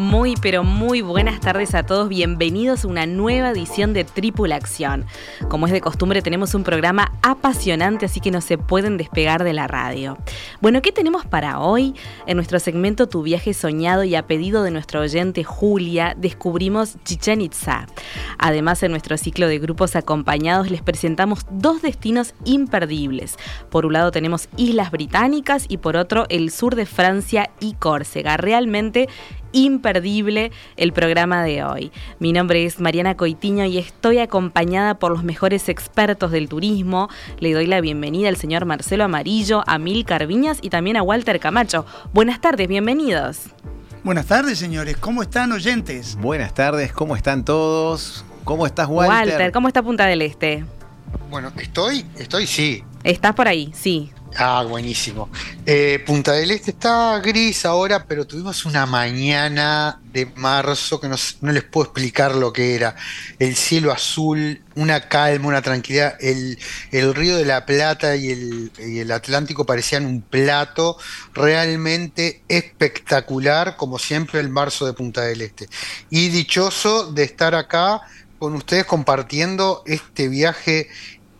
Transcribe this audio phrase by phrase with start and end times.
[0.00, 2.08] Muy, pero muy buenas tardes a todos.
[2.08, 5.04] Bienvenidos a una nueva edición de Tripulación.
[5.50, 9.52] Como es de costumbre, tenemos un programa apasionante, así que no se pueden despegar de
[9.52, 10.16] la radio.
[10.62, 11.94] Bueno, ¿qué tenemos para hoy?
[12.26, 17.42] En nuestro segmento Tu viaje soñado y a pedido de nuestro oyente Julia, descubrimos Chichen
[17.42, 17.86] Itza.
[18.38, 23.36] Además, en nuestro ciclo de grupos acompañados les presentamos dos destinos imperdibles.
[23.68, 28.38] Por un lado tenemos Islas Británicas y por otro el sur de Francia y Córcega.
[28.38, 29.10] Realmente
[29.52, 31.92] imperdible el programa de hoy.
[32.18, 37.08] Mi nombre es Mariana Coitiño y estoy acompañada por los mejores expertos del turismo.
[37.38, 41.40] Le doy la bienvenida al señor Marcelo Amarillo, a Mil Carviñas y también a Walter
[41.40, 41.86] Camacho.
[42.12, 43.50] Buenas tardes, bienvenidos.
[44.02, 44.96] Buenas tardes, señores.
[44.96, 46.16] ¿Cómo están, oyentes?
[46.16, 48.24] Buenas tardes, ¿cómo están todos?
[48.44, 49.34] ¿Cómo estás, Walter?
[49.34, 50.64] Walter, ¿cómo está Punta del Este?
[51.28, 52.82] Bueno, estoy, estoy, sí.
[53.04, 53.72] ¿Estás por ahí?
[53.74, 54.10] Sí.
[54.42, 55.28] Ah, buenísimo.
[55.66, 61.16] Eh, Punta del Este está gris ahora, pero tuvimos una mañana de marzo que no,
[61.52, 62.96] les puedo explicar lo que era.
[63.38, 66.16] El cielo azul, una calma, una tranquilidad.
[66.20, 66.58] El,
[66.90, 70.96] el río de la Plata y el, y el, Atlántico parecían un plato
[71.34, 75.68] realmente espectacular, como siempre el marzo de Punta del Este.
[76.08, 78.00] Y dichoso de estar acá
[78.38, 80.88] con ustedes compartiendo este viaje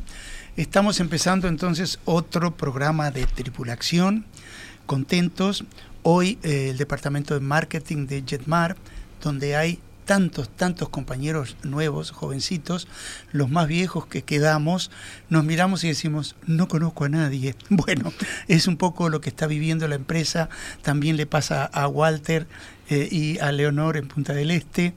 [0.57, 4.27] Estamos empezando entonces otro programa de tripulación.
[4.85, 5.65] Contentos.
[6.03, 8.77] Hoy eh, el departamento de marketing de Jetmar,
[9.23, 12.87] donde hay tantos, tantos compañeros nuevos, jovencitos,
[13.31, 14.91] los más viejos que quedamos,
[15.31, 17.55] nos miramos y decimos, no conozco a nadie.
[17.71, 18.13] Bueno,
[18.47, 20.51] es un poco lo que está viviendo la empresa,
[20.83, 22.47] también le pasa a Walter
[22.89, 24.95] eh, y a Leonor en Punta del Este.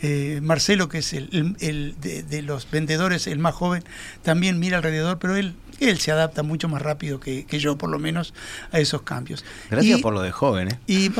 [0.00, 1.56] Eh, Marcelo, que es el,
[2.00, 3.82] de, los vendedores, el más joven,
[4.22, 7.98] también mira alrededor, pero él, él se adapta mucho más rápido que, yo, por lo
[7.98, 8.34] menos,
[8.72, 9.44] a esos cambios.
[9.70, 10.68] Gracias por lo de joven.
[10.68, 10.78] ¿eh?
[10.86, 11.10] Y,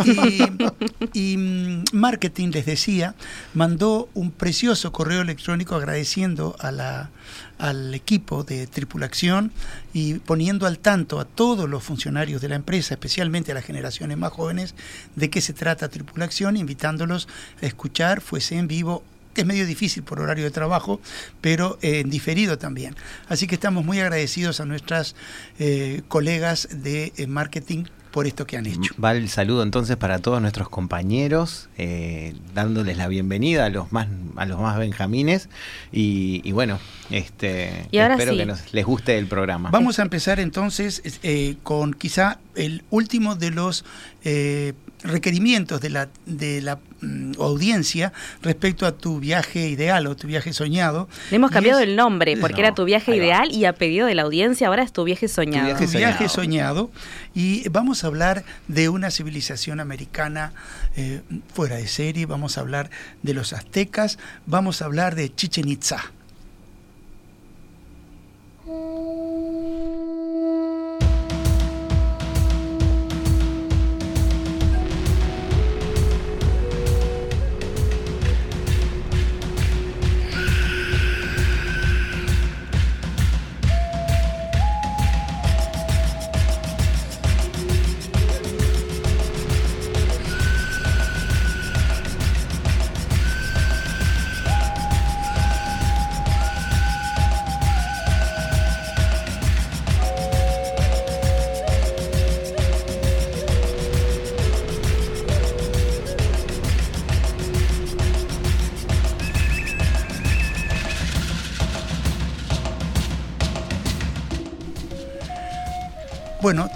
[1.12, 3.14] y, mm, Marketing, les decía,
[3.54, 7.10] mandó un precioso correo electrónico agradeciendo a la,
[7.58, 9.52] al equipo de tripulación
[9.92, 14.16] y poniendo al tanto a todos los funcionarios de la empresa, especialmente a las generaciones
[14.16, 14.74] más jóvenes,
[15.16, 17.28] de qué se trata tripulación, invitándolos
[17.62, 19.02] a escuchar, fuese en vivo
[19.42, 21.00] es medio difícil por horario de trabajo,
[21.40, 22.94] pero en diferido también.
[23.28, 25.14] Así que estamos muy agradecidos a nuestras
[25.58, 28.94] eh, colegas de eh, marketing por esto que han hecho.
[29.02, 34.08] Va el saludo entonces para todos nuestros compañeros, eh, dándoles la bienvenida a los más
[34.36, 35.48] a los más benjamines
[35.92, 36.78] y, bueno,
[37.10, 39.70] este espero que les guste el programa.
[39.70, 43.84] Vamos a empezar entonces eh, con quizá el último de los
[44.24, 48.12] eh, requerimientos de la, de la mm, audiencia
[48.42, 51.08] respecto a tu viaje ideal o tu viaje soñado.
[51.30, 54.22] Le hemos cambiado el nombre porque era tu viaje ideal y a pedido de la
[54.22, 55.76] audiencia ahora es tu viaje soñado.
[55.78, 56.90] Tu viaje, soñado.
[57.34, 60.52] Y vamos a hablar de una civilización americana
[60.96, 61.20] eh,
[61.54, 62.90] fuera de serie, vamos a hablar
[63.22, 66.12] de los aztecas, vamos a hablar de Chichen Itza.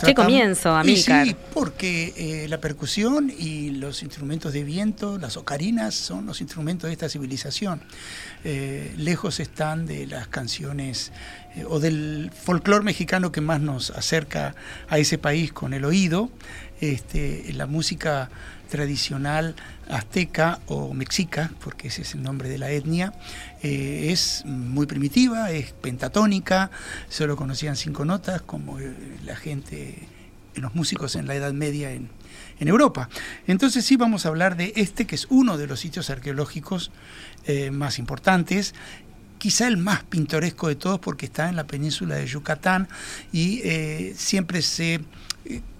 [0.06, 1.26] ¿Qué comienzo, Amílcar?
[1.26, 6.88] Sí, porque eh, la percusión y los instrumentos de viento, las ocarinas, son los instrumentos
[6.88, 7.82] de esta civilización.
[8.44, 11.12] Eh, lejos están de las canciones
[11.54, 14.54] eh, o del folclore mexicano que más nos acerca
[14.88, 16.30] a ese país con el oído.
[16.82, 18.28] Este, la música
[18.68, 19.54] tradicional
[19.88, 23.12] azteca o mexica, porque ese es el nombre de la etnia,
[23.62, 26.72] eh, es muy primitiva, es pentatónica,
[27.08, 28.92] solo conocían cinco notas, como eh,
[29.24, 30.08] la gente,
[30.56, 32.10] los músicos en la Edad Media en,
[32.58, 33.08] Europa.
[33.46, 36.90] Entonces sí vamos a hablar de este, que es uno de los sitios arqueológicos
[37.44, 38.74] eh, más importantes,
[39.38, 42.88] quizá el más pintoresco de todos porque está en la península de Yucatán
[43.32, 43.62] y
[44.14, 45.00] siempre se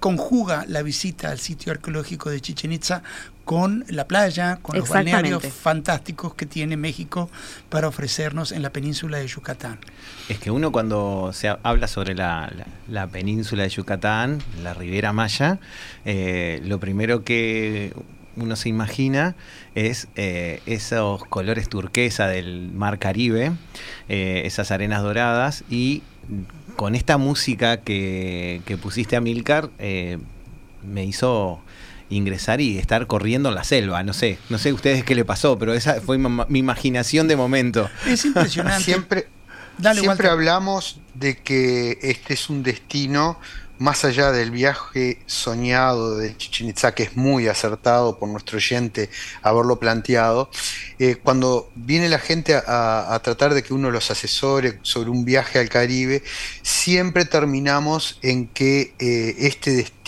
[0.00, 3.03] conjuga la visita al sitio arqueológico de Chichen Itza
[3.44, 7.29] con la playa, con los balnearios fantásticos que tiene México
[7.69, 9.79] para ofrecernos en la península de Yucatán.
[10.29, 12.50] Es que uno cuando se habla sobre la,
[13.11, 15.59] península de Yucatán, la Ribera Maya,
[16.05, 17.93] eh, lo primero que
[18.37, 19.35] uno se imagina
[19.75, 23.53] es eh, esos colores turquesa del mar Caribe,
[24.08, 26.03] eh, esas arenas doradas y
[26.76, 30.19] con esta música que, que pusiste a Milcar, eh,
[30.82, 31.60] me hizo
[32.10, 34.02] ingresar y estar corriendo en la selva.
[34.02, 37.88] No sé, no sé ustedes qué le pasó, pero esa fue mi, imaginación de momento.
[38.06, 38.84] Es impresionante.
[38.84, 39.29] siempre
[39.94, 43.38] siempre hablamos de que este es un destino
[43.82, 49.10] más allá del viaje soñado de Chichen que es muy acertado por nuestro oyente
[49.43, 50.51] haberlo planteado,
[51.01, 55.58] eh, cuando viene la gente a, tratar de que uno los asesore sobre un viaje
[55.58, 56.22] al Caribe,
[56.62, 60.02] siempre terminamos en que eh, este destino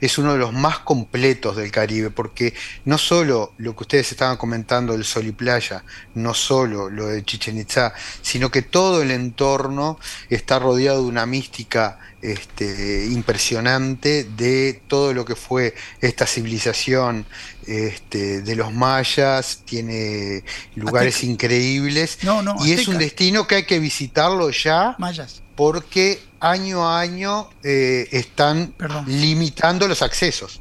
[0.00, 2.54] es uno de los más completos del Caribe, porque
[2.84, 7.24] no solo lo que ustedes estaban comentando del sol y playa, no solo lo de
[7.24, 7.92] Chichen Itza,
[8.22, 15.24] sino que todo el entorno está rodeado de una mística este, impresionante de todo lo
[15.24, 17.26] que fue esta civilización
[17.66, 20.42] este, de los mayas, tiene
[20.74, 22.18] lugares increíbles
[22.64, 25.42] y es un destino que hay que visitarlo ya mayas.
[25.54, 28.74] porque año a año eh, están
[29.06, 30.60] limitando los accesos.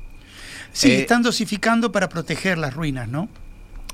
[0.73, 3.29] Sí, eh, están dosificando para proteger las ruinas, ¿no?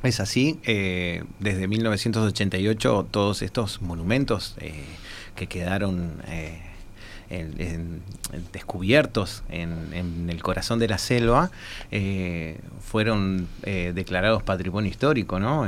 [0.03, 4.55] Es así, eh, desde 1988 todos estos monumentos
[5.35, 6.21] que quedaron
[8.51, 11.51] descubiertos en, el corazón de la selva
[11.91, 15.67] eh, fueron eh, declarados patrimonio histórico, ¿no?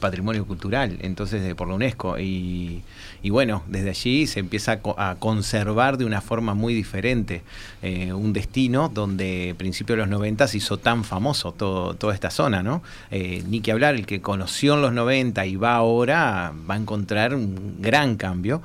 [0.00, 2.18] patrimonio cultural, entonces por la UNESCO.
[2.18, 2.82] Y,
[3.30, 7.42] bueno, desde allí se empieza a, conservar de una forma muy diferente
[7.82, 12.30] un destino donde a principios de los 90 se hizo tan famoso todo, toda esta
[12.30, 12.82] zona, ¿no?
[13.10, 17.34] ni que hablar, el que conoció en los 90 y va ahora va a encontrar
[17.34, 18.62] un gran cambio.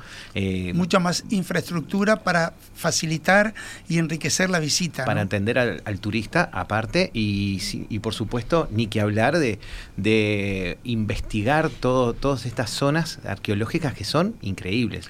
[0.74, 3.54] Mucha más infraestructura para facilitar
[3.88, 5.06] y enriquecer la visita.
[5.06, 9.60] Para atender al, turista aparte y, y, por supuesto ni que hablar de,
[9.98, 15.08] de investigar todo, todas estas zonas arqueológicas que son increíbles.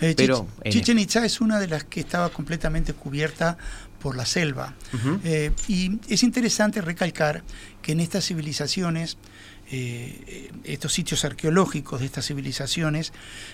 [0.00, 3.58] Eh, Pero, Chichen Itza es una de las que estaba completamente cubierta
[4.00, 4.74] por la selva.
[5.24, 7.44] Eh, y es interesante recalcar
[7.82, 9.18] que en estas civilizaciones
[9.72, 13.12] eh, estos sitios arqueológicos de estas civilizaciones,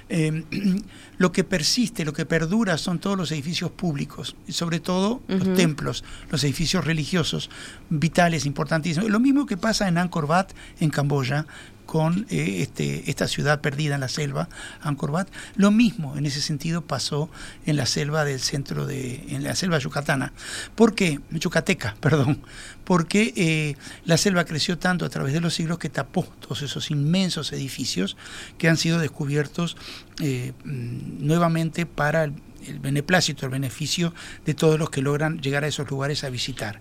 [0.08, 0.44] eh,
[1.18, 5.54] lo que persiste, lo que perdura son todos los edificios públicos, y sobre todo los
[5.54, 7.50] templos, los edificios religiosos,
[7.90, 9.10] vitales, importantísimos.
[9.10, 11.46] Lo mismo que pasa en Angkor Wat, en Camboya,
[11.86, 14.48] con eh, este, esta ciudad perdida en la selva,
[14.82, 15.28] Angkor Wat.
[15.54, 17.30] Lo mismo en ese sentido pasó
[17.64, 20.32] en la selva del centro de, en la selva yucatana.
[20.74, 21.20] ¿Por qué?
[21.30, 22.42] Yucateca, perdón.
[22.84, 26.90] Porque eh, la selva creció tanto a través de los siglos que tapó todos esos
[26.90, 28.16] inmensos edificios
[28.58, 29.76] que han sido descubiertos
[30.20, 34.12] eh, nuevamente para el beneplácito, el beneficio
[34.44, 36.80] de todos los que logran llegar a esos lugares a visitar.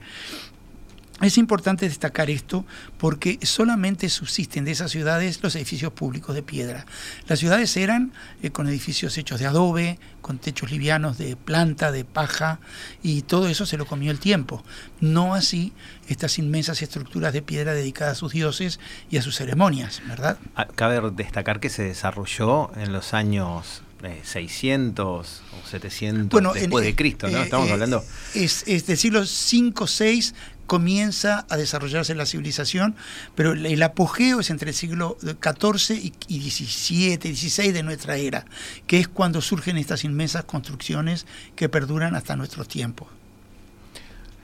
[1.21, 2.65] Es importante destacar esto
[2.97, 6.85] porque solamente subsisten de esas ciudades los edificios públicos de piedra.
[7.27, 8.11] Las ciudades eran
[8.43, 12.59] eh, con edificios hechos de adobe, con techos livianos de planta, de paja,
[13.01, 14.61] y todo eso se lo comió el tiempo.
[14.99, 15.71] No así
[16.09, 20.37] estas inmensas estructuras de piedra dedicadas a sus dioses y a sus ceremonias, ¿verdad?
[20.55, 23.84] Ah, cabe destacar que se desarrolló en los años
[24.23, 27.39] 600 eh, o 700 después de Cristo, ¿no?
[27.39, 28.03] Eh, Estamos hablando.
[28.33, 30.33] Es, es del siglo 5, 6
[30.65, 32.95] comienza a desarrollarse la civilización,
[33.35, 38.45] pero el apogeo es entre el siglo XIV y XVII, XVI de nuestra era,
[38.87, 41.25] que es cuando surgen estas inmensas construcciones
[41.55, 43.07] que perduran hasta nuestros tiempos.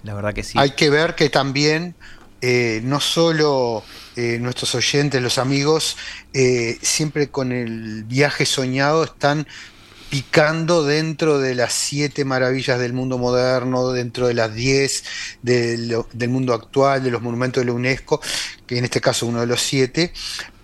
[0.04, 0.58] La verdad que sí.
[0.58, 1.96] Hay que ver que también
[2.42, 3.84] eh, no solo
[4.16, 5.96] eh, nuestros oyentes, los amigos,
[6.34, 9.48] eh, siempre con el viaje soñado están
[10.10, 15.06] picando dentro de las siete maravillas del mundo moderno, dentro de las diez
[15.42, 18.20] del, mundo actual, de los monumentos de la UNESCO,
[18.68, 20.12] que en este caso uno de los siete,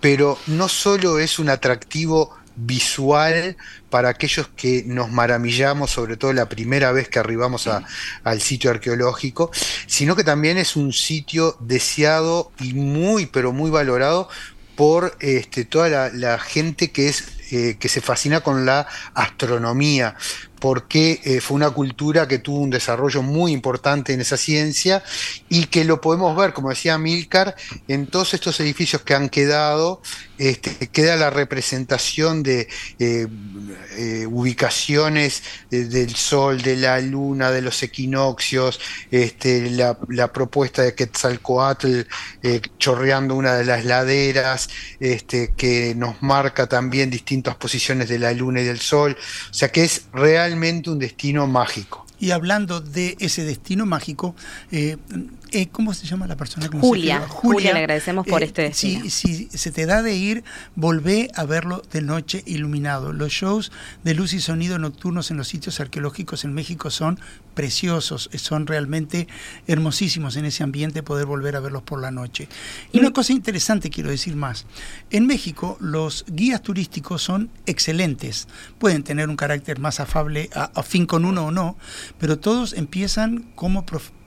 [0.00, 3.56] pero no solo es un atractivo visual
[3.90, 7.68] para aquellos que nos maravillamos, sobre todo la primera vez que arribamos
[8.24, 9.50] al sitio arqueológico,
[9.86, 14.28] sino que también es un sitio deseado y muy, pero muy valorado
[14.76, 20.16] por este, toda la gente que es eh, que se fascina con la astronomía,
[20.60, 25.02] porque eh, fue una cultura que tuvo un desarrollo muy importante en esa ciencia
[25.48, 27.56] y que lo podemos ver, como decía Milcar,
[27.88, 30.02] en todos estos edificios que han quedado,
[30.38, 32.68] este, queda la representación de
[32.98, 33.26] eh,
[33.96, 38.80] eh, ubicaciones del sol, de la luna, de los equinoccios,
[39.10, 42.02] este, la, propuesta de Quetzalcoatl
[42.78, 44.68] chorreando una de las laderas,
[45.00, 49.16] este, que nos marca también distintas posiciones de la luna y del sol,
[49.50, 52.06] o sea que es real realmente un destino mágico.
[52.20, 54.34] Y hablando de ese destino mágico,
[54.72, 54.96] eh,
[55.52, 56.68] eh, ¿cómo se llama la persona?
[56.80, 57.20] Julia.
[57.28, 57.72] Julia.
[57.72, 59.04] le agradecemos por eh, este destino.
[59.04, 60.44] Si, si, se te da de ir,
[60.76, 63.12] volvé a verlo de noche iluminado.
[63.12, 63.72] Los shows
[64.04, 67.18] de luz y sonido nocturnos en los sitios arqueológicos en México son
[67.54, 69.26] preciosos, son realmente
[69.66, 72.48] hermosísimos en ese ambiente poder volver a verlos por la noche.
[72.92, 74.66] Y una cosa interesante quiero decir más.
[75.10, 78.46] En México los guías turísticos son excelentes.
[78.78, 81.76] Pueden tener un carácter más afable, a, fin con uno o no,
[82.18, 83.84] pero todos empiezan como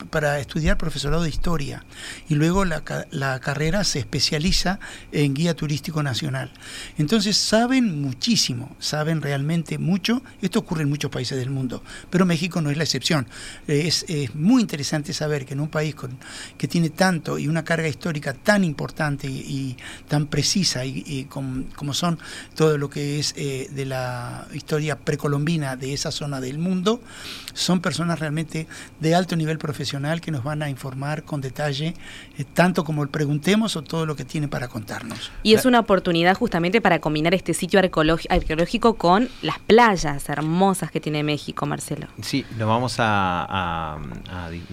[0.09, 1.83] para estudiar profesorado de historia
[2.27, 4.79] y luego la, la carrera se especializa
[5.11, 6.51] en guía turístico nacional.
[6.97, 10.21] Entonces saben muchísimo, saben realmente mucho.
[10.41, 13.27] Esto ocurre en muchos países del mundo, pero México no es la excepción.
[13.67, 16.17] Es, muy interesante saber que en un país con,
[16.57, 19.77] que tiene tanto y una carga histórica tan importante y,
[20.07, 22.17] tan precisa y, como son
[22.55, 27.01] todo lo que es eh, de la historia precolombina de esa zona del mundo,
[27.53, 28.67] son personas realmente
[28.99, 29.90] de alto nivel profesional
[30.21, 31.93] que nos van a informar con detalle,
[32.37, 35.31] eh, tanto como el preguntemos o todo lo que tiene para contarnos.
[35.43, 41.01] Y es una oportunidad justamente para combinar este sitio arqueológico con las playas hermosas que
[41.01, 42.07] tiene México, Marcelo.
[42.21, 43.97] Sí, nos vamos a...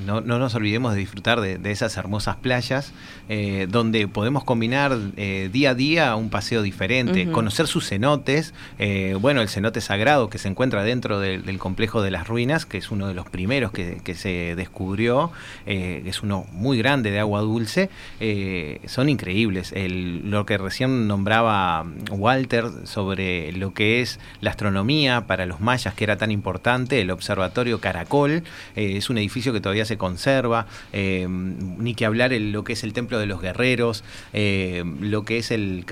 [0.06, 2.92] no, nos olvidemos de disfrutar de, esas hermosas playas,
[3.28, 8.54] eh, donde podemos combinar eh, día a día un paseo diferente, conocer sus cenotes,
[9.20, 12.90] bueno, el cenote sagrado que se encuentra dentro del complejo de las ruinas, que es
[12.90, 15.07] uno de los primeros que, se descubrió,
[15.66, 19.72] eh, es uno muy grande de agua dulce, eh, son increíbles.
[19.74, 26.04] lo que recién nombraba Walter sobre lo que es la astronomía para los mayas, que
[26.04, 28.42] era tan importante, el Observatorio Caracol,
[28.76, 32.92] eh, es un edificio que todavía se conserva, ni que hablar lo que es el
[32.92, 35.84] Templo de los Guerreros, lo que es el,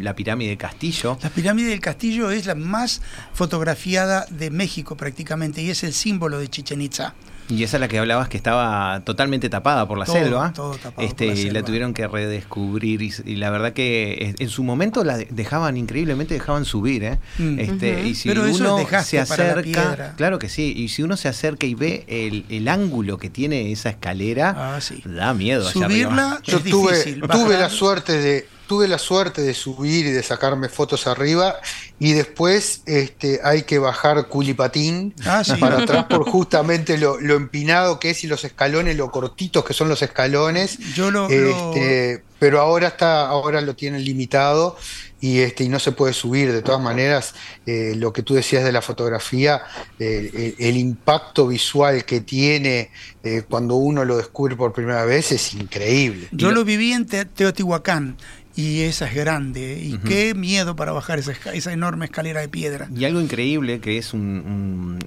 [0.00, 1.18] la pirámide de Castillo.
[1.22, 3.02] La pirámide del Castillo es la más
[3.32, 7.14] fotografiada de México prácticamente y es el símbolo de Chichen Itza.
[7.50, 10.52] Y esa es la que hablabas que estaba totalmente tapada por la selva.
[10.54, 13.02] Todo tapado este, por la Y la tuvieron que redescubrir.
[13.02, 17.04] Y, la verdad que en su momento la dejaban increíblemente, dejaban subir.
[17.04, 17.18] ¿eh?
[17.38, 17.58] Mm.
[17.58, 20.14] Este, y si uno se acerca.
[20.16, 20.72] Claro que sí.
[20.76, 25.34] Y si uno se acerca y ve el, ángulo que tiene esa escalera, ah, da
[25.34, 25.68] miedo.
[25.68, 30.68] Subirla Yo tuve, tuve la suerte de tuve la suerte de subir y de sacarme
[30.68, 31.56] fotos arriba
[31.98, 38.10] y después este, hay que bajar culipatín ah, para atrás por justamente lo, empinado que
[38.10, 40.78] es y los escalones, lo cortitos que son los escalones.
[40.94, 44.76] Yo lo, este, Pero ahora está, ahora lo tienen limitado
[45.20, 46.52] y este y no se puede subir.
[46.52, 47.34] De todas maneras,
[47.66, 49.62] eh, lo que tú decías de la fotografía,
[49.98, 52.90] eh, el, impacto visual que tiene
[53.22, 56.28] eh, cuando uno lo descubre por primera vez es increíble.
[56.32, 58.16] Yo lo viví en Teotihuacán
[58.60, 59.80] y esa es grande.
[59.82, 62.88] Y qué miedo para bajar esa, esa, enorme escalera de piedra.
[62.94, 64.98] Y algo increíble que es un,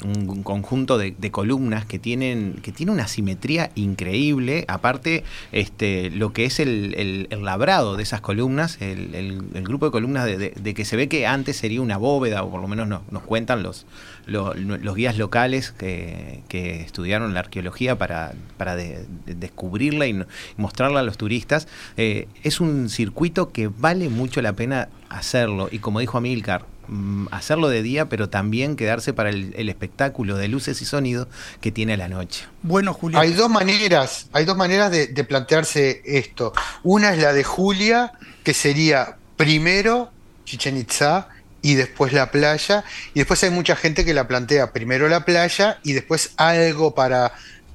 [0.44, 4.66] conjunto de, columnas que tienen que tiene una simetría increíble.
[4.68, 10.74] Aparte, este, lo que es el, labrado de esas columnas, el, grupo de columnas de,
[10.74, 13.86] que se ve que antes sería una bóveda, o por lo menos nos cuentan los,
[14.26, 16.44] los guías locales que,
[16.86, 20.26] estudiaron la arqueología para, para descubrirla y,
[20.58, 21.68] mostrarla a los turistas.
[21.98, 25.70] Eh, es un circuito que vale mucho la pena hacerlo.
[25.72, 30.48] Y como dijo Amilcar, mm, hacerlo de día, pero también quedarse para el, espectáculo de
[30.48, 31.28] luces y sonido
[31.62, 32.46] que tiene la noche.
[32.62, 33.20] Bueno, Julia.
[33.20, 36.54] Hay dos maneras, hay dos maneras de, de plantearse esto.
[36.84, 38.14] Una es la de Julia,
[38.44, 40.12] que sería primero
[40.46, 41.28] Chichen Itza
[41.64, 42.84] y después la playa.
[43.16, 47.34] Y después hay mucha gente que la plantea primero la playa y después algo para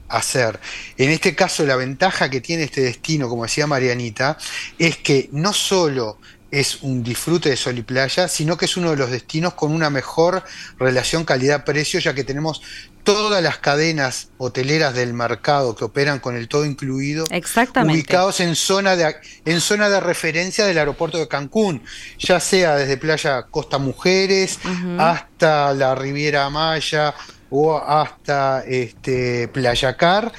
[0.09, 0.61] hacer.
[0.97, 4.39] En este caso, la ventaja que tiene este destino, como decía Marianita,
[4.79, 6.19] es que no solo
[6.51, 9.73] es un disfrute de sol y playa, sino que es uno de los destinos con
[9.73, 10.43] una mejor
[10.79, 12.63] relación calidad-precio, ya que tenemos
[13.05, 17.25] todas las cadenas hoteleras del mercado que operan con el todo incluido,
[17.95, 21.83] ubicados en zona, de, en zona de referencia del aeropuerto de Cancún,
[22.19, 24.59] ya sea desde Playa Costa Mujeres
[24.99, 27.15] hasta la Riviera Maya
[27.51, 30.33] o hasta este, Playa Car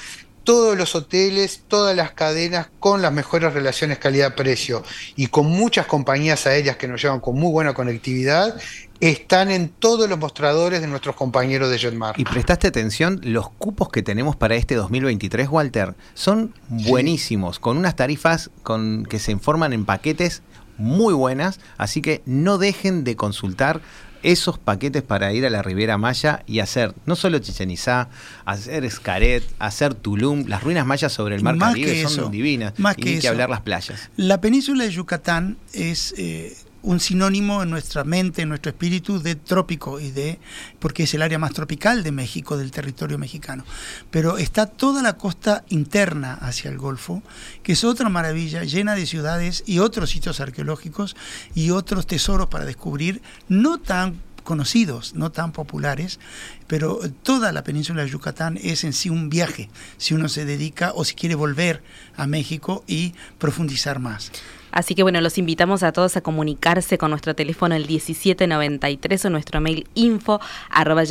[0.50, 4.84] todos los hoteles, todas las cadenas con las mejores relaciones calidad-precio.
[5.16, 8.60] Y con muchas compañías aéreas que nos llevan con muy buena conectividad,
[9.00, 12.20] están en todos los mostradores de nuestros compañeros de Jetmar.
[12.20, 17.96] Y prestaste atención, los cupos que tenemos para este 2023, Walter, son buenísimos, con unas
[17.96, 20.42] tarifas con, que se informan en paquetes
[20.80, 23.82] muy buenas, así que no dejen de consultar
[24.24, 28.10] esos paquetes para ir a la Riviera Maya y hacer no solo Chichen Itzá,
[28.46, 33.04] hacer Escaret, hacer Tulum, las ruinas mayas sobre el mar Caribe son divinas, más y
[33.04, 34.10] que, que hablar las playas.
[34.18, 39.36] La península de Yucatán es eh, un sinónimo en nuestra mente, en nuestro espíritu de
[39.36, 40.40] trópico y de
[40.80, 43.64] porque es el área más tropical de México, del territorio mexicano.
[44.12, 47.22] Pero está toda la costa interna hacia el Golfo,
[47.64, 51.16] que es otra maravilla, llena de ciudades y otros sitios arqueológicos
[51.56, 56.20] y otros tesoros para descubrir, no tan conocidos, no tan populares,
[56.66, 60.92] pero toda la península de Yucatán es en sí un viaje, si uno se dedica
[60.96, 61.84] o si quiere volver
[62.16, 64.32] a México y profundizar más.
[64.80, 69.30] Así que bueno, los invitamos a todos a comunicarse con nuestro teléfono el 1793 o
[69.30, 70.40] nuestro mail info
[70.70, 71.04] arroba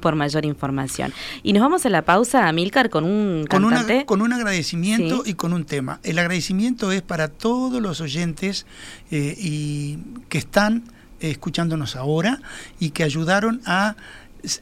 [0.00, 1.12] por mayor información.
[1.42, 3.62] Y nos vamos a la pausa, Milcar, con un con
[4.06, 6.00] con un agradecimiento y con un tema.
[6.02, 8.64] El agradecimiento es para todos los oyentes
[9.10, 9.98] eh, y
[10.30, 10.84] que están
[11.20, 12.40] escuchándonos ahora
[12.80, 13.96] y que ayudaron a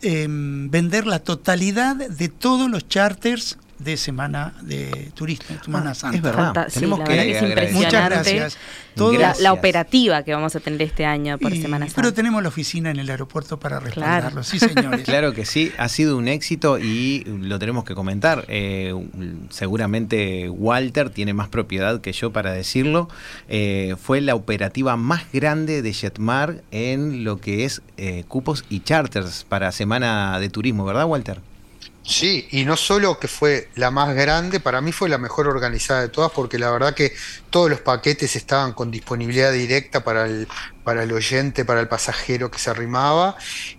[0.01, 6.16] em, vender la totalidad de todos los charters de Semana de Turismo, Semana Ah, Santa.
[6.16, 6.68] es verdad.
[6.73, 7.75] Tenemos la que verdad que es agradecer.
[7.75, 8.35] Muchas impresionante.
[8.35, 8.59] gracias.
[8.95, 9.42] Todo- La, Gracias.
[9.42, 12.03] la operativa que vamos a tener este año por Y- Semana Santa.
[12.03, 13.95] pero tenemos la oficina en el aeropuerto para Claro.
[13.95, 14.59] respaldarlo, sí
[15.01, 15.03] señores.
[15.05, 18.45] Claro que sí, ha sido un éxito y lo tenemos que comentar.
[18.49, 18.92] Eh,
[19.51, 23.09] seguramente Walter tiene más propiedad que yo para decirlo.
[23.49, 28.81] Eh, fue la operativa más grande de Jetmar en lo que es eh, cupos y
[28.81, 31.38] charters para Semana de Turismo, ¿verdad, Walter?
[32.05, 36.01] Sí, y no solo que fue la más grande, para mí fue la mejor organizada
[36.01, 37.12] de todas, porque la verdad que
[37.49, 40.49] todos los paquetes estaban con disponibilidad directa para el,
[40.83, 43.37] para el oyente, para el pasajero que se arrimaba,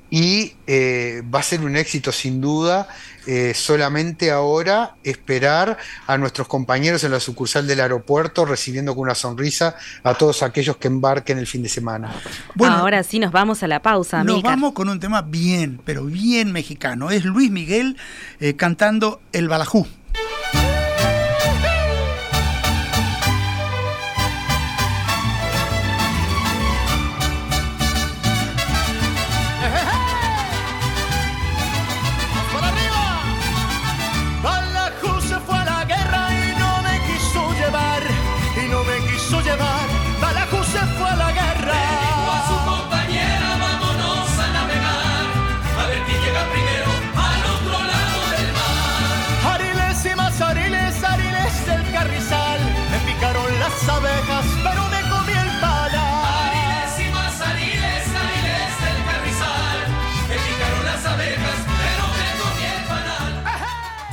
[0.09, 2.87] y eh, va a ser un éxito sin duda.
[3.25, 9.15] Eh, solamente ahora esperar a nuestros compañeros en la sucursal del aeropuerto recibiendo con una
[9.15, 12.11] sonrisa a todos aquellos que embarquen el fin de semana.
[12.55, 14.51] Bueno, Ahora sí nos vamos a la pausa, Nos Amílcar.
[14.51, 17.11] vamos con un tema bien, pero bien mexicano.
[17.11, 17.97] Es Luis Miguel
[18.39, 19.87] eh, cantando El Balajú.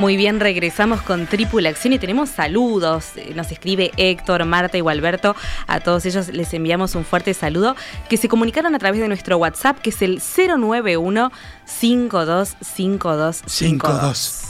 [0.00, 3.08] Muy bien, regresamos con Tripulación y tenemos saludos.
[3.34, 5.36] Nos escribe Héctor, Marta y Gualberto.
[5.66, 7.76] A todos ellos les enviamos un fuerte saludo
[8.08, 11.30] que se comunicaron a través de nuestro WhatsApp, que es el 091
[11.66, 13.42] 525252.
[13.44, 14.49] 5-2.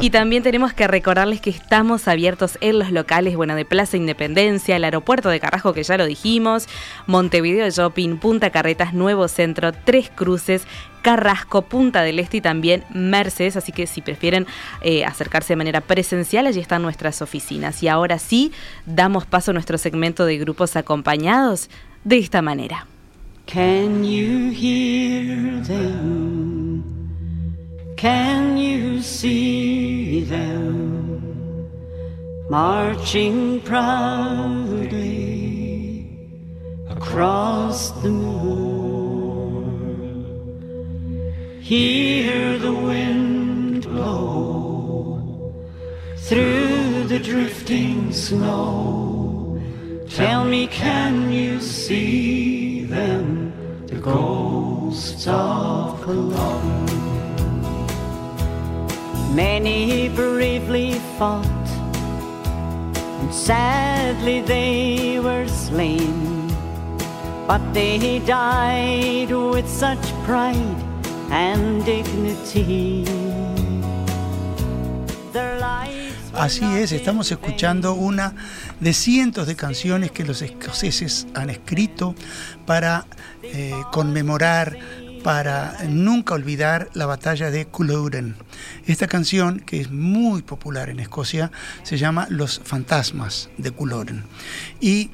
[0.00, 4.76] Y también tenemos que recordarles que estamos abiertos en los locales, bueno, de Plaza Independencia,
[4.76, 6.68] el aeropuerto de Carrasco, que ya lo dijimos,
[7.06, 10.66] Montevideo Shopping, Punta Carretas, Nuevo Centro, Tres Cruces,
[11.02, 14.46] Carrasco, Punta del Este y también Mercedes, así que si prefieren
[14.82, 17.82] eh, acercarse de manera presencial, allí están nuestras oficinas.
[17.82, 18.52] Y ahora sí,
[18.86, 21.70] damos paso a nuestro segmento de grupos acompañados
[22.04, 22.86] de esta manera.
[28.00, 31.68] Can you see them
[32.48, 34.98] marching proudly
[36.88, 38.80] across the moon?
[41.60, 45.52] Hear the wind blow
[46.16, 49.60] through the drifting snow.
[50.08, 53.52] Tell me, can you see them,
[53.88, 56.99] the ghosts of Cologne?
[59.34, 61.46] Many bravely fought,
[63.20, 66.48] and sadly they were slain.
[67.46, 70.76] But they died with such pride
[71.30, 73.04] and dignity.
[76.40, 78.34] Así es, estamos escuchando una
[78.80, 82.14] de cientos de canciones que los escoceses han escrito
[82.64, 83.04] para
[83.42, 84.74] eh, conmemorar,
[85.22, 88.36] para nunca olvidar la batalla de Culloden.
[88.86, 91.50] Esta canción, que es muy popular en Escocia,
[91.82, 94.24] se llama Los fantasmas de Culloden.
[94.80, 95.10] Y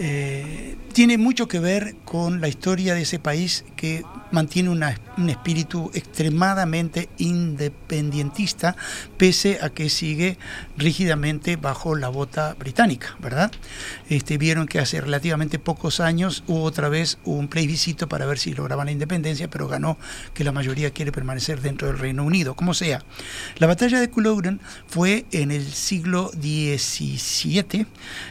[0.00, 5.90] eh, tiene mucho que ver con la historia de ese país que mantiene un espíritu
[5.94, 8.76] extremadamente independientista,
[9.16, 10.38] pese a que sigue
[10.76, 13.50] rígidamente bajo la bota británica, ¿verdad?
[14.08, 18.54] Este, vieron que hace relativamente pocos años hubo otra vez un plebiscito para ver si
[18.54, 19.98] lograban la independencia, pero ganó
[20.34, 23.02] que la mayoría quiere permanecer dentro del Reino Unido, como sea.
[23.56, 27.86] La batalla de Culloden fue en el siglo XVII,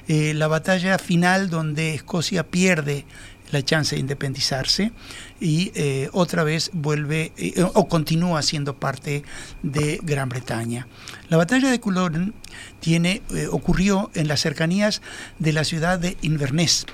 [0.07, 1.56] eh, la batalla final donde
[1.95, 3.05] Escocia pierde
[3.51, 4.91] la chance de independizarse
[5.39, 9.23] y eh, otra vez vuelve eh, o continúa siendo parte
[9.63, 10.87] de Gran Bretaña.
[11.29, 12.33] La batalla de Culloden
[12.79, 15.01] tiene, eh, ocurrió en las cercanías
[15.39, 16.85] de la ciudad de Inverness,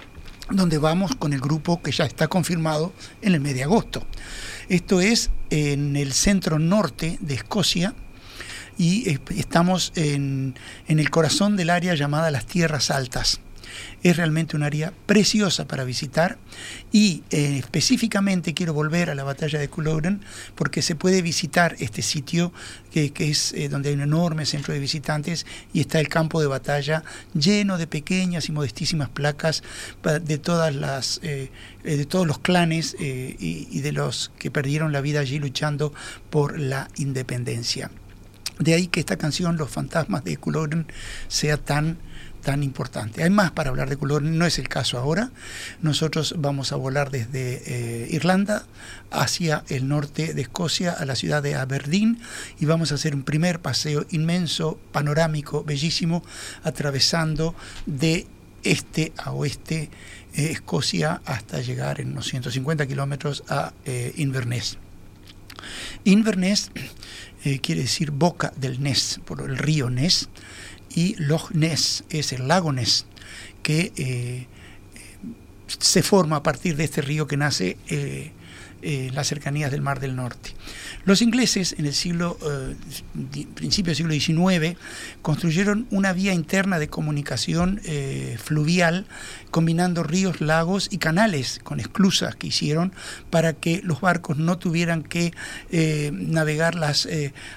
[0.49, 4.05] donde vamos con el grupo que ya está confirmado en el mes de agosto.
[4.69, 7.93] Esto es en el centro norte de Escocia
[8.77, 10.55] y estamos en,
[10.87, 13.39] en el corazón del área llamada las Tierras Altas.
[14.03, 16.37] Es realmente un área preciosa para visitar
[16.91, 20.21] y eh, específicamente quiero volver a la batalla de Culloden
[20.55, 22.51] porque se puede visitar este sitio
[22.91, 26.47] que, es eh, donde hay un enorme centro de visitantes y está el campo de
[26.47, 29.63] batalla lleno de pequeñas y modestísimas placas
[30.21, 31.49] de todas las eh,
[31.83, 35.93] de todos los clanes y, y de los que perdieron la vida allí luchando
[36.29, 37.91] por la independencia.
[38.59, 40.85] De ahí que esta canción, Los fantasmas de Culloden,
[41.27, 41.97] sea tan
[42.43, 43.23] tan importante.
[43.23, 45.31] Hay más para hablar de Culloden, no es el caso ahora.
[45.81, 48.65] Nosotros vamos a volar desde eh, Irlanda
[49.09, 52.19] hacia el norte de Escocia, a la ciudad de Aberdeen,
[52.59, 56.23] y vamos a hacer un primer paseo inmenso, panorámico, bellísimo,
[56.63, 58.27] atravesando de
[58.63, 59.89] este a oeste
[60.35, 64.77] eh, Escocia hasta llegar en unos 150 kilómetros a eh, Inverness.
[66.03, 66.71] Inverness
[67.61, 70.29] quiere decir boca del Ness, por el río Ness,
[70.93, 73.05] y Loch Ness es el lago Ness,
[73.61, 74.47] que eh,
[75.67, 78.31] se forma a partir de este río que nace eh,
[78.83, 80.51] eh, las cercanías del Mar del Norte.
[81.05, 82.75] Los ingleses en el siglo, eh,
[83.55, 84.77] principio del siglo XIX
[85.21, 89.05] construyeron una vía interna de comunicación eh, fluvial
[89.51, 92.93] combinando ríos, lagos y canales con esclusas que hicieron
[93.29, 95.33] para que los barcos no tuvieran que
[95.71, 97.07] eh, navegar las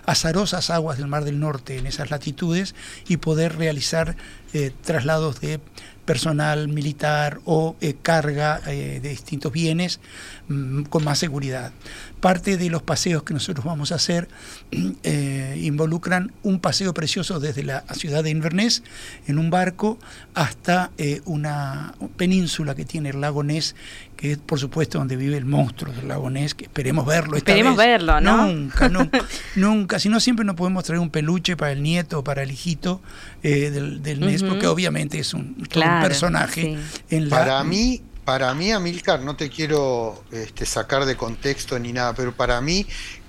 [0.05, 2.75] azarosas aguas del Mar del Norte en esas latitudes
[3.07, 4.17] y poder realizar
[4.57, 5.61] eh, traslados de
[6.07, 10.01] personal militar o eh, carga eh, de distintos bienes
[10.49, 11.73] mm, con más seguridad.
[12.21, 14.29] Parte de los paseos que nosotros vamos a hacer
[15.03, 18.83] eh, involucran un paseo precioso desde la ciudad de Inverness
[19.27, 19.99] en un barco
[20.35, 23.75] hasta eh, una península que tiene el lago Ness,
[24.17, 27.37] que es por supuesto donde vive el monstruo del lago Ness, que esperemos verlo.
[27.37, 27.87] esta Esperemos vez.
[27.87, 28.47] verlo, ¿no?
[28.47, 29.25] Nunca, nunca,
[29.55, 29.99] nunca.
[29.99, 33.01] Si no, siempre nos podemos traer un peluche para el nieto o para el hijito
[33.43, 35.55] eh, del, del Ness, porque obviamente es un,
[36.01, 36.63] personaje.
[36.63, 36.77] sí.
[37.17, 41.93] En la, Para mí, para mí, Amilcar, no te quiero este, sacar de contexto ni
[41.93, 42.85] nada, pero para mí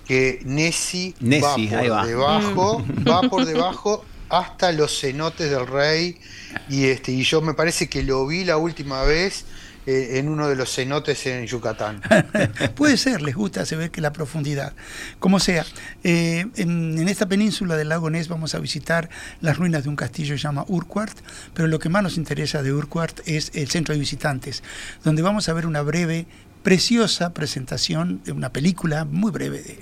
[0.08, 2.06] que Nessie, Nessie, va por va.
[2.08, 6.20] debajo, va por debajo hasta los cenotes del rey
[6.68, 9.46] y este y yo me parece que lo vi la última vez
[9.88, 12.02] en uno de los cenotes en Yucatán.
[12.76, 14.74] Puede ser, les gusta, se ve que la profundidad.
[15.20, 15.66] Como sea,
[16.04, 19.96] eh, en, en esta península del lago Ness vamos a visitar las ruinas de un
[19.96, 21.18] castillo que se llama Urquhart,
[21.54, 24.62] pero lo que más nos interesa de Urquhart es el centro de visitantes,
[25.06, 26.28] donde vamos a ver una breve,
[26.64, 29.80] preciosa presentación de una película muy breve de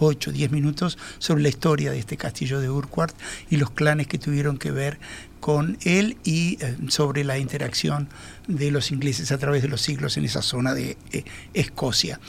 [0.00, 3.14] 8 o 10 minutos sobre la historia de este castillo de Urquhart
[3.50, 4.98] y los clanes que tuvieron que ver
[5.40, 8.08] con él y eh, sobre la interacción
[8.56, 12.20] de los ingleses a través de los siglos en esa zona de eh, Escocia.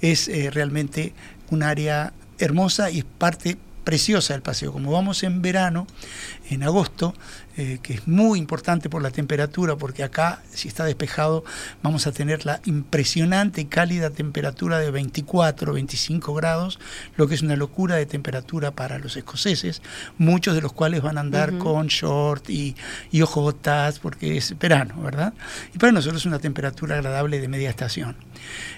[0.00, 1.12] Es eh, realmente
[1.50, 3.58] un área hermosa y es parte
[3.90, 4.70] preciosa del paseo.
[4.70, 5.84] Como vamos en verano,
[6.48, 7.12] en agosto,
[7.56, 11.42] eh, que es muy importante por la temperatura, porque acá, si está despejado,
[11.82, 16.78] vamos a tener la impresionante y cálida temperatura de 24, 25 grados,
[17.16, 19.82] lo que es una locura de temperatura para los escoceses,
[20.18, 22.76] muchos de los cuales van a andar con short y,
[23.10, 25.34] y ojotas, porque es verano, ¿verdad?
[25.74, 28.14] Y para nosotros es una temperatura agradable de media estación.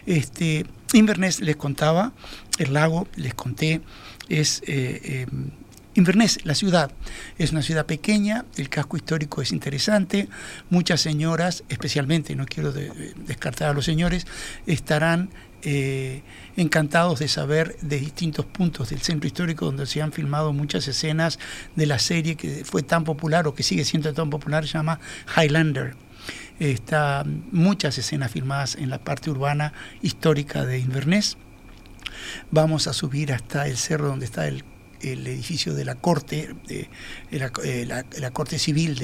[0.07, 2.12] Este, Inverness les contaba,
[2.59, 3.81] el lago, les conté,
[4.29, 5.27] es eh, eh,
[5.95, 6.91] Inverness, la ciudad.
[7.39, 10.29] Es una ciudad pequeña, el casco histórico es interesante,
[10.71, 14.27] muchas señoras, especialmente, no quiero de- descartar a los señores,
[14.67, 15.29] estarán
[15.65, 16.23] eh,
[16.57, 21.39] encantados de saber de distintos puntos del centro histórico donde se han filmado muchas escenas
[21.77, 24.99] de la serie que fue tan popular o que sigue siendo tan popular, se llama
[25.37, 25.95] Highlander.
[26.59, 31.37] Está muchas escenas filmadas en la parte urbana histórica de Inverness.
[32.51, 34.64] Vamos a subir hasta el cerro donde está el,
[35.05, 36.88] edificio de la corte, de,
[37.33, 38.94] eh, la- corte civil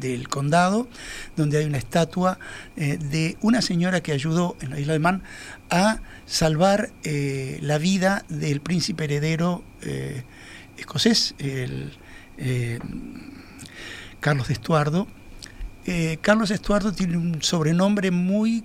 [0.00, 0.88] del, condado,
[1.36, 2.40] donde hay una estatua
[2.76, 5.22] eh, de una señora que ayudó en la isla de Man
[5.70, 9.62] a salvar eh, la vida del príncipe heredero
[10.76, 11.92] escocés, el,
[14.18, 15.06] Carlos de Estuardo.
[16.22, 18.64] Carlos Estuardo tiene un sobrenombre muy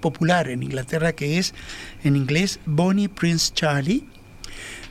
[0.00, 1.54] popular en Inglaterra que es
[2.02, 4.04] en inglés Bonnie Prince Charlie.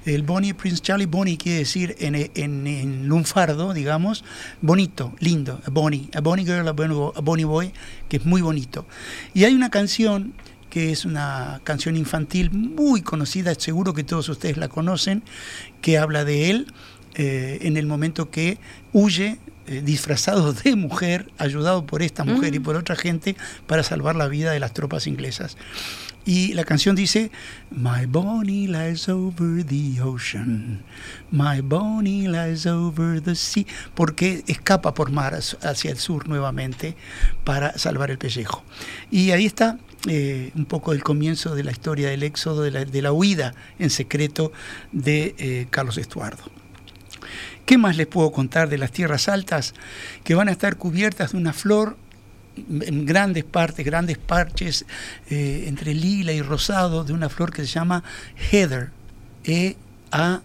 [0.06, 4.24] El Bonnie Prince Charlie, Bonnie quiere decir en, en, en lunfardo, digamos,
[4.62, 7.74] bonito, lindo, a Bonnie, a Bonnie Girl, a Bonnie, Boy,
[8.08, 8.88] que es muy bonito.
[9.34, 10.34] Y hay una canción
[10.69, 15.24] que es una canción infantil muy conocida, seguro que todos ustedes la conocen,
[15.82, 16.67] que habla de él
[17.15, 18.58] eh, en el momento que
[18.93, 19.39] huye
[19.71, 23.36] eh, disfrazado de mujer, ayudado por esta mujer y por otra gente
[23.67, 25.58] para salvar la vida de las tropas inglesas.
[26.25, 27.29] Y la canción dice,
[27.69, 30.82] My Bonnie lies over the ocean,
[31.29, 36.95] My Bonnie lies over the sea, porque escapa por mar hacia el sur nuevamente
[37.43, 38.63] para salvar el pellejo.
[39.12, 39.77] Y ahí está
[40.08, 43.53] eh, un poco el comienzo de la historia del éxodo, de la, de la huida
[43.77, 44.51] en secreto
[44.91, 46.43] de eh, Carlos Estuardo.
[47.65, 49.74] ¿Qué más les puedo contar de las tierras altas?
[50.24, 51.98] Que van a estar cubiertas de una flor
[52.67, 54.86] en grandes partes, grandes parches,
[55.30, 58.04] eh, entre lila y rosado, de una flor que se llama
[58.52, 58.89] heather,
[59.45, 60.43] E-A-T-H-E-R,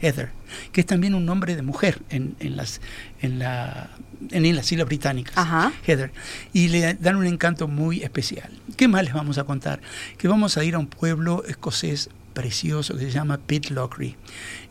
[0.00, 0.30] heather,
[0.72, 2.80] que es también un nombre de mujer en, en las,
[3.22, 3.90] en, la,
[4.30, 5.72] en las Islas Británicas, Ajá.
[5.86, 6.12] heather,
[6.52, 8.50] y le dan un encanto muy especial.
[8.76, 9.80] ¿Qué más les vamos a contar?
[10.18, 14.16] Que vamos a ir a un pueblo escocés precioso que se llama Pitlochry.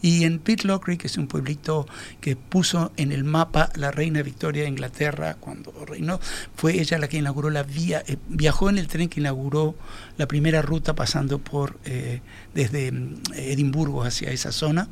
[0.02, 1.86] Y en Pitlochry, que es un pueblito
[2.20, 6.20] que puso en el mapa la reina Victoria de Inglaterra cuando reinó,
[6.56, 9.76] fue ella la que inauguró la vía, eh, viajó en el tren que inauguró
[10.18, 12.22] la primera ruta pasando por eh,
[12.56, 14.90] desde mm, Edimburgo hacia esa zona.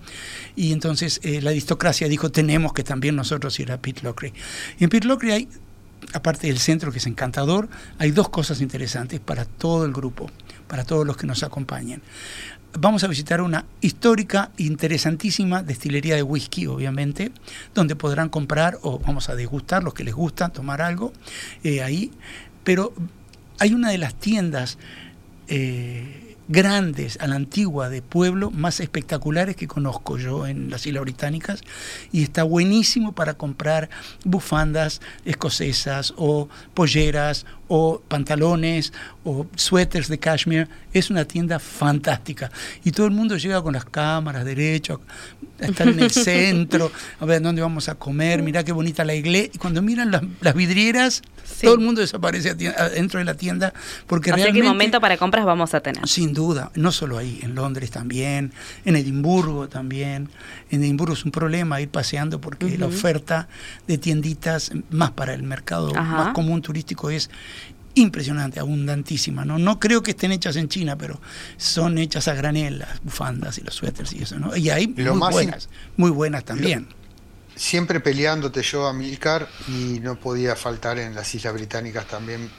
[0.56, 4.34] Y entonces eh, la aristocracia dijo, tenemos que también nosotros ir a Pitlochry.
[4.78, 5.50] Y en Pitlochry hay
[6.14, 10.30] aparte del centro que es encantador, hay dos cosas interesantes para todo el grupo,
[10.68, 12.02] para todos los que nos acompañan.
[12.74, 17.32] Vamos a visitar una histórica, interesantísima destilería de whisky, obviamente,
[17.74, 21.14] donde podrán comprar o vamos a degustar los que les gusta, tomar algo
[21.64, 22.12] eh, ahí.
[22.64, 22.94] Pero
[23.60, 24.78] hay una de las tiendas
[25.48, 31.02] eh, grandes a la antigua de pueblo más espectaculares que conozco yo en las Islas
[31.02, 31.62] Británicas
[32.12, 33.90] y está buenísimo para comprar
[34.24, 40.68] bufandas escocesas o polleras o pantalones o suéteres de cashmere.
[40.94, 42.52] Es una tienda fantástica
[42.84, 45.02] y todo el mundo llega con las cámaras derecho,
[45.62, 49.14] a estar en el centro, a ver dónde vamos a comer, mira qué bonita la
[49.16, 49.52] iglesia.
[49.54, 51.66] Y cuando miran las, las vidrieras, Sí.
[51.66, 53.74] todo el mundo desaparece dentro de la tienda
[54.06, 54.62] porque o sea realmente...
[54.64, 56.06] que momento para compras vamos a tener.
[56.06, 58.52] Sin duda, no solo ahí, en Londres también,
[58.84, 60.30] en Edimburgo también.
[60.70, 63.48] En Edimburgo es un problema ir paseando porque la oferta
[63.88, 66.18] de tienditas más para el mercado Ajá.
[66.18, 67.30] más común turístico es
[67.98, 69.46] impresionante, abundantísima.
[69.46, 69.58] ¿no?
[69.58, 71.20] no creo que estén hechas en China, pero
[71.58, 74.40] son hechas a granel las bufandas y los suéteres y eso.
[74.40, 74.56] ¿no?
[74.56, 76.88] Y hay Lo muy buenas, muy buenas también.
[77.56, 82.50] Siempre peleándote yo a Milcar y no podía faltar en las Islas Británicas también.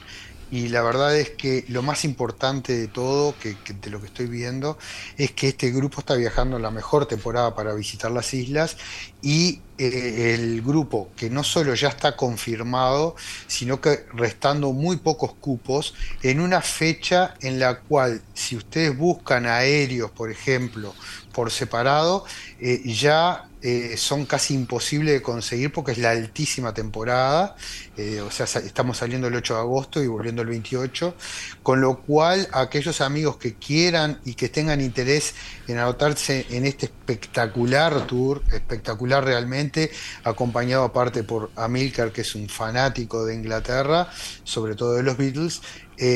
[0.51, 4.27] Y la verdad es que lo más importante de todo, que, de lo que estoy
[4.27, 4.79] viendo,
[5.17, 8.77] es que este grupo está viajando en la mejor temporada para visitar las islas
[9.21, 13.15] y eh, el grupo que no solo ya está confirmado,
[13.47, 19.47] sino que restando muy pocos cupos en una fecha en la cual si ustedes buscan
[19.47, 20.95] aéreos, por ejemplo,
[21.39, 22.25] por separado,
[22.59, 27.55] eh, ya eh, son casi imposibles de conseguir porque es la altísima temporada,
[27.97, 31.15] eh, o sea, estamos saliendo el 8 de agosto y volviendo el 28,
[31.63, 35.37] con lo cual aquellos amigos que quieran y que tengan interés
[35.69, 39.93] en anotarse en este espectacular tour, espectacular realmente,
[40.25, 44.11] acompañado aparte por Amilcar, que es un fanático de Inglaterra,
[44.43, 45.63] sobre todo de los Beatles,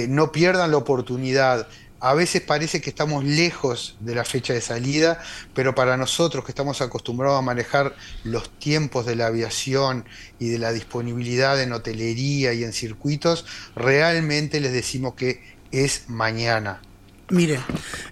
[0.08, 1.68] no pierdan la oportunidad.
[2.04, 5.22] A veces parece que estamos lejos de la fecha de salida,
[5.54, 10.04] pero para nosotros que estamos acostumbrados a manejar los tiempos de la aviación
[10.40, 16.82] y de la disponibilidad en hotelería y en circuitos, realmente les decimos que es mañana.
[17.30, 17.60] Miren,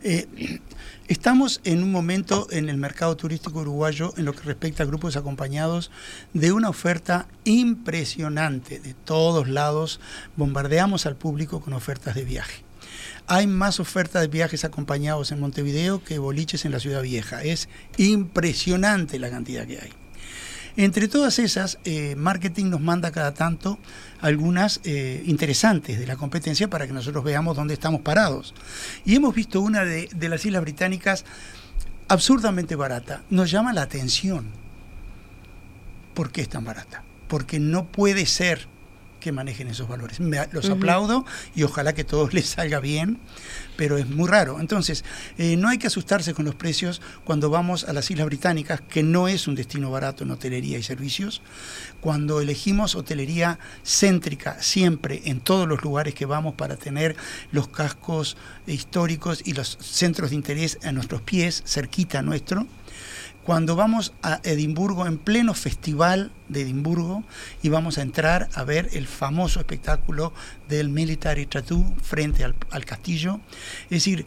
[0.04, 0.60] eh,
[1.08, 5.16] estamos en un momento en el mercado turístico uruguayo, en lo que respecta a grupos
[5.16, 5.90] acompañados,
[6.32, 9.98] de una oferta impresionante de todos lados.
[10.36, 12.69] Bombardeamos al público con ofertas de viaje.
[13.26, 17.42] Hay más ofertas de viajes acompañados en Montevideo que boliches en la ciudad vieja.
[17.42, 19.90] Es impresionante la cantidad que hay.
[20.76, 23.78] Entre todas esas, eh, marketing nos manda cada tanto
[24.20, 28.54] algunas eh, interesantes de la competencia para que nosotros veamos dónde estamos parados.
[29.04, 31.24] Y hemos visto una de, de las Islas Británicas
[32.08, 33.22] absurdamente barata.
[33.30, 34.46] Nos llama la atención.
[36.14, 37.04] ¿Por qué es tan barata?
[37.28, 38.66] Porque no puede ser
[39.20, 40.18] que manejen esos valores.
[40.20, 43.18] Me- los aplaudo y ojalá que todo les salga bien,
[43.76, 44.58] pero es muy raro.
[44.58, 45.04] Entonces,
[45.38, 49.02] eh, no hay que asustarse con los precios cuando vamos a las Islas Británicas, que
[49.02, 51.42] no es un destino barato en hotelería y servicios.
[52.00, 57.14] Cuando elegimos hotelería céntrica, siempre en todos los lugares que vamos para tener
[57.52, 62.66] los cascos históricos y los centros de interés a nuestros pies, cerquita nuestro,
[63.44, 67.24] cuando vamos a Edimburgo, en pleno festival de Edimburgo,
[67.62, 70.32] y vamos a entrar a ver el famoso espectáculo
[70.68, 73.40] del Military Tattoo frente al, castillo.
[73.84, 74.26] Es decir,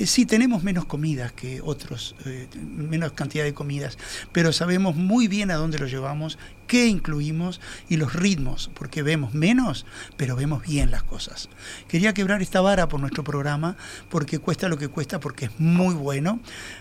[0.00, 3.98] Eh, sí, tenemos menos comidas que otros, eh, menos cantidad de comidas,
[4.32, 6.38] pero sabemos muy bien a dónde lo llevamos,
[6.70, 11.48] qué incluimos y los ritmos, porque vemos menos, pero vemos bien las cosas.
[11.88, 13.76] Quería quebrar esta vara por nuestro programa,
[14.08, 16.38] porque cuesta lo que cuesta, porque es muy bueno,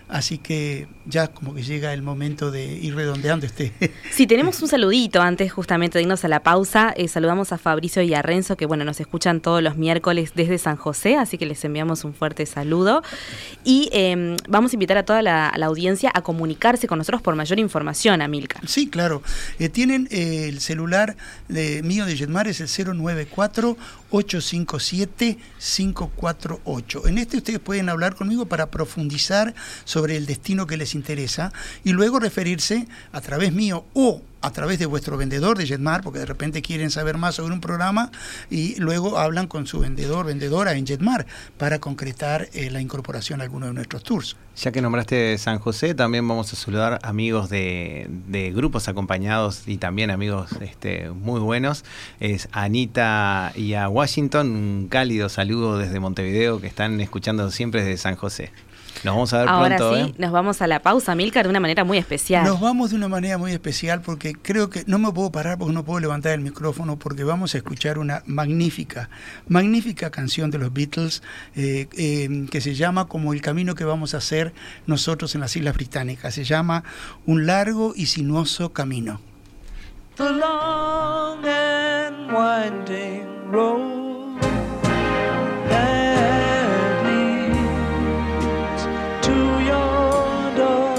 [0.07, 3.73] así que ya como que llega el momento de ir redondeando este...
[4.11, 6.93] Sí, tenemos un saludito antes justamente de irnos a la pausa.
[6.95, 10.59] Eh, saludamos a Fabricio y a Renzo, que bueno, nos escuchan todos los miércoles desde
[10.59, 13.01] San José, así que les enviamos un fuerte saludo.
[13.63, 17.35] Y eh, vamos a invitar a toda la, la audiencia a comunicarse con nosotros por
[17.35, 18.67] mayor información, Amilcar.
[18.67, 19.23] Sí, claro.
[19.57, 21.15] Eh, tienen eh, el celular
[21.47, 22.67] de, mío de Jetmar, es el
[24.11, 27.07] 094-857-548.
[27.07, 29.53] En este ustedes pueden hablar conmigo para profundizar
[29.85, 31.53] sobre el destino que les interesa
[31.83, 36.19] y luego referirse a través mío o a través de vuestro vendedor de Jetmar, porque
[36.19, 38.11] de repente quieren saber más sobre un programa
[38.49, 41.25] y luego hablan con su vendedor, vendedora en Jetmar
[41.57, 44.37] para concretar eh, la incorporación a alguno de nuestros tours.
[44.55, 49.77] Ya que nombraste San José, también vamos a saludar amigos de, de grupos acompañados y
[49.77, 51.85] también amigos este, muy buenos.
[52.19, 57.97] Es Anita y a Washington, un cálido saludo desde Montevideo que están escuchando siempre desde
[57.97, 58.49] San José.
[59.03, 59.93] Nos vamos a ver Ahora pronto.
[59.93, 60.15] sí, ¿eh?
[60.17, 62.45] nos vamos a la pausa, Milcar, de una manera muy especial.
[62.45, 65.73] Nos vamos de una manera muy especial porque creo que no me puedo parar porque
[65.73, 69.09] no puedo levantar el micrófono porque vamos a escuchar una magnífica,
[69.49, 71.21] magnífica canción de los Beatles
[71.57, 74.53] eh, eh, que se llama como el camino que vamos a hacer
[74.87, 76.35] nosotros en las Islas Británicas.
[76.35, 76.85] Se llama
[77.25, 79.19] Un largo y sinuoso camino.
[80.19, 84.41] The long and winding road
[85.69, 88.83] that leads
[89.25, 89.37] to
[89.71, 90.93] your door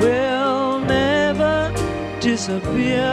[0.00, 1.72] will never
[2.20, 3.08] disappear.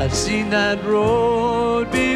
[0.00, 2.15] I've seen that road before.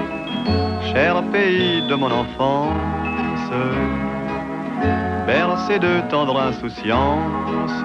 [0.93, 3.51] cher pays de mon enfance,
[5.27, 7.83] bercé de tendre insouciance,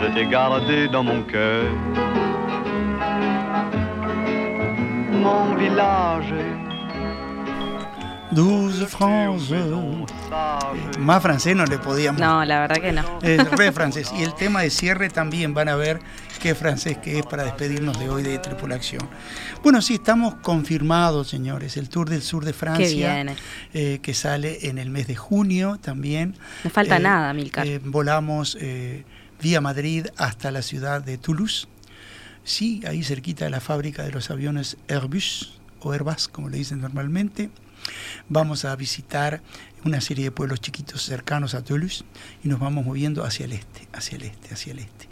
[0.00, 1.64] je t'ai gardé dans mon cœur.
[8.36, 9.56] 12 France.
[10.98, 12.20] Más francés no le podíamos.
[12.20, 13.18] No, la verdad que no.
[13.22, 14.12] Es re francés.
[14.14, 16.00] Y el tema de cierre también van a ver
[16.42, 19.08] qué francés que es para despedirnos de hoy de Tripulación.
[19.62, 21.78] Bueno, sí, estamos confirmados, señores.
[21.78, 23.24] El Tour del Sur de Francia,
[23.72, 26.34] eh, que sale en el mes de junio también.
[26.62, 27.66] No falta eh, nada, Milcar.
[27.66, 29.04] Eh, volamos eh,
[29.40, 31.68] vía Madrid hasta la ciudad de Toulouse.
[32.44, 36.82] Sí, ahí cerquita de la fábrica de los aviones Airbus o Airbus, como le dicen
[36.82, 37.48] normalmente.
[38.28, 39.42] Vamos a visitar
[39.84, 42.04] una serie de pueblos chiquitos cercanos a Toulouse
[42.42, 45.08] y nos vamos moviendo hacia el este, hacia el este, hacia el este.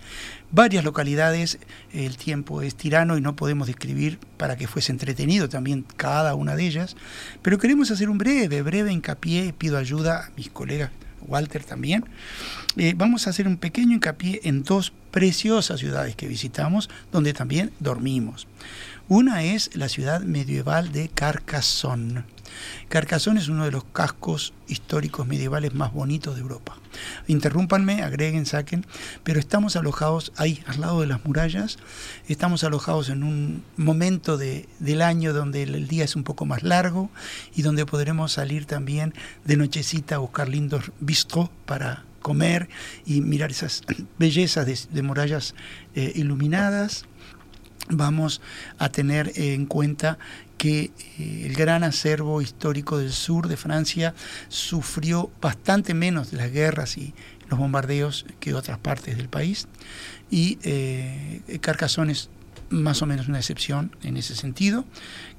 [0.50, 1.58] Varias localidades,
[1.92, 6.56] el tiempo es tirano y no podemos describir para que fuese entretenido también cada una
[6.56, 6.96] de ellas,
[7.42, 10.90] pero queremos hacer un breve, breve hincapié, pido ayuda a mis colegas,
[11.26, 12.04] Walter también.
[12.76, 17.72] Eh, vamos a hacer un pequeño hincapié en dos preciosas ciudades que visitamos, donde también
[17.80, 18.46] dormimos.
[19.08, 22.24] Una es la ciudad medieval de Carcassonne.
[22.88, 26.76] Carcassonne es uno de los cascos históricos medievales más bonitos de Europa.
[27.26, 28.86] Interrúmpanme, agreguen, saquen,
[29.22, 31.78] pero estamos alojados ahí, al lado de las murallas.
[32.28, 36.62] Estamos alojados en un momento de, del año donde el, día es un poco más
[36.62, 37.10] largo
[37.54, 42.68] y donde podremos salir también de nochecita a buscar lindos bistros para comer
[43.04, 43.82] y mirar esas
[44.18, 45.54] bellezas de, de murallas
[45.94, 47.04] eh, iluminadas
[47.90, 48.40] vamos
[48.78, 50.18] a tener en cuenta
[50.58, 54.14] que eh, el gran acervo histórico del sur de Francia
[54.48, 57.14] sufrió bastante menos de las guerras y
[57.48, 59.68] los bombardeos que otras partes del país
[60.30, 62.30] y eh, Carcassonne es
[62.70, 64.84] más o menos una excepción en ese sentido,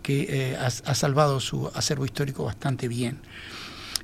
[0.02, 3.20] que eh, ha, ha, salvado su acervo histórico bastante bien.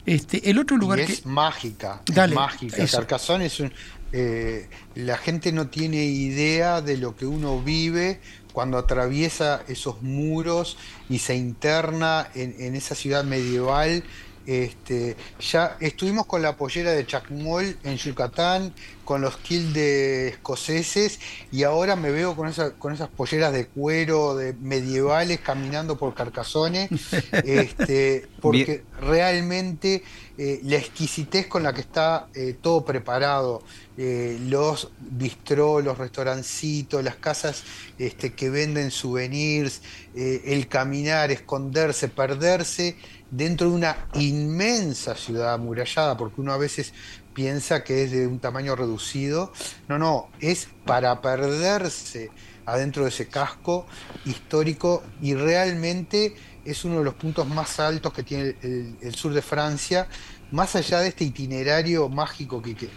[0.06, 1.30] Este, el otro lugar y es que...
[1.30, 2.84] mágica, Dale, es mágica.
[2.84, 2.98] eso.
[2.98, 3.72] Carcassonne es un,
[4.14, 8.20] eh, la gente no tiene idea de lo que uno vive
[8.54, 10.78] cuando atraviesa esos muros
[11.10, 14.04] y se interna en, esa ciudad medieval.
[14.46, 18.74] Este, ya estuvimos con la pollera de Chacmol en Yucatán,
[19.06, 21.20] con los kildes escoceses,
[21.52, 26.14] y ahora me veo con, esa, con esas polleras de cuero de medievales caminando por
[26.14, 26.90] Carcassonne,
[27.32, 28.84] este, porque Bien.
[29.02, 30.04] realmente
[30.38, 33.62] eh, la exquisitez con la que está eh, todo preparado,
[33.98, 37.64] eh, los bistró, los restaurancitos, las casas
[38.00, 39.82] este, que venden souvenirs,
[40.16, 42.98] el caminar, esconderse, perderse
[43.32, 46.94] dentro de una inmensa ciudad amurallada, porque uno a veces
[47.34, 49.52] piensa que es de un tamaño reducido.
[49.88, 52.30] No, no, es para perderse
[52.66, 53.88] adentro de ese casco
[54.26, 59.42] histórico y realmente es uno de los puntos más altos que tiene el, sur de
[59.42, 60.08] Francia,
[60.52, 62.90] más allá de este itinerario mágico que, que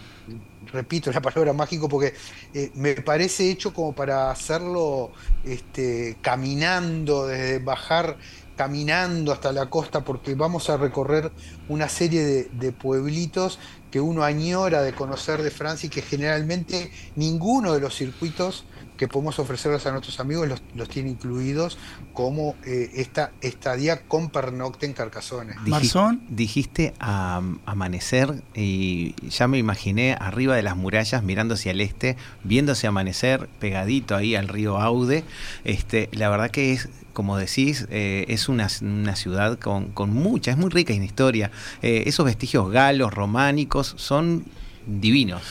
[0.72, 2.14] repito la palabra mágico porque
[2.52, 5.12] eh, me parece hecho como para hacerlo
[5.44, 8.16] este, caminando, desde bajar
[8.56, 11.32] caminando hasta la costa porque vamos a recorrer
[11.68, 13.58] una serie de, de, pueblitos
[13.90, 18.64] que uno añora de conocer de Francia y que generalmente ninguno de los circuitos
[18.96, 21.78] que podemos ofrecerles a nuestros amigos los, los tiene incluidos
[22.12, 25.54] como eh, esta estadía con pernocte en Carcassonne.
[25.66, 26.22] Marzón.
[26.28, 32.16] Dijiste a, amanecer y ya me imaginé arriba de las murallas mirando hacia el este,
[32.44, 35.24] viéndose amanecer pegadito ahí al río Aude.
[35.64, 40.50] Este, la verdad que es como decís, eh, es una, una ciudad con, con, mucha,
[40.50, 41.50] es muy rica en historia.
[41.80, 44.44] Eh, esos vestigios galos, románicos, son
[44.86, 45.42] divinos.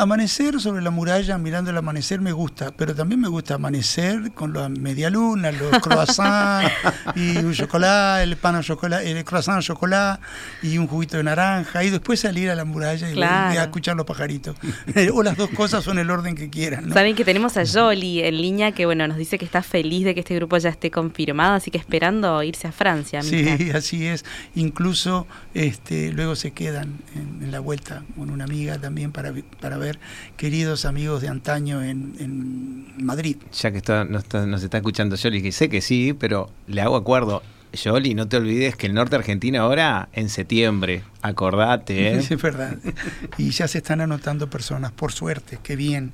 [0.00, 4.52] Amanecer sobre la muralla, mirando el amanecer, me gusta, pero también me gusta amanecer con
[4.52, 6.70] la media luna, los croissants
[7.16, 10.22] y un chocolate, el pan au chocolate, el croissant au chocolate
[10.62, 13.58] y un juguito de naranja, y después salir a la muralla y, Claro.
[13.58, 14.54] a escuchar los pajaritos.
[15.12, 16.86] o las dos cosas son el orden que quieran.
[16.90, 16.94] ¿no?
[16.94, 20.14] Saben que tenemos a Jolly en línea que bueno nos dice que está feliz de
[20.14, 23.20] que este grupo ya esté confirmado, así que esperando irse a Francia.
[23.22, 24.24] Sí, así es.
[24.54, 29.76] Incluso este, luego se quedan en, en la vuelta con una amiga también para, para
[29.76, 29.87] ver
[30.36, 33.36] queridos amigos de antaño en, en Madrid.
[33.52, 36.80] Ya que está, nos, está, nos está escuchando Yoli, que sé que sí, pero le
[36.80, 37.42] hago acuerdo.
[37.72, 42.18] Yoli, no te olvides que el norte argentino ahora en septiembre, acordate, ¿eh?
[42.30, 42.76] Es verdad.
[43.36, 46.12] Y ya se están anotando personas, por suerte, qué bien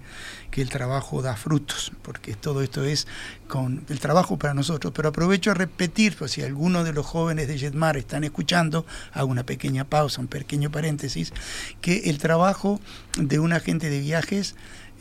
[0.51, 3.09] que el trabajo da frutos, porque todo esto es
[3.49, 4.93] con el trabajo para nosotros.
[4.95, 9.29] Pero aprovecho a repetir, pues si alguno de los jóvenes de Jetmar están escuchando, hago
[9.29, 11.33] una pequeña pausa, un pequeño paréntesis,
[11.81, 12.81] que el trabajo
[13.19, 14.55] de un agente de viajes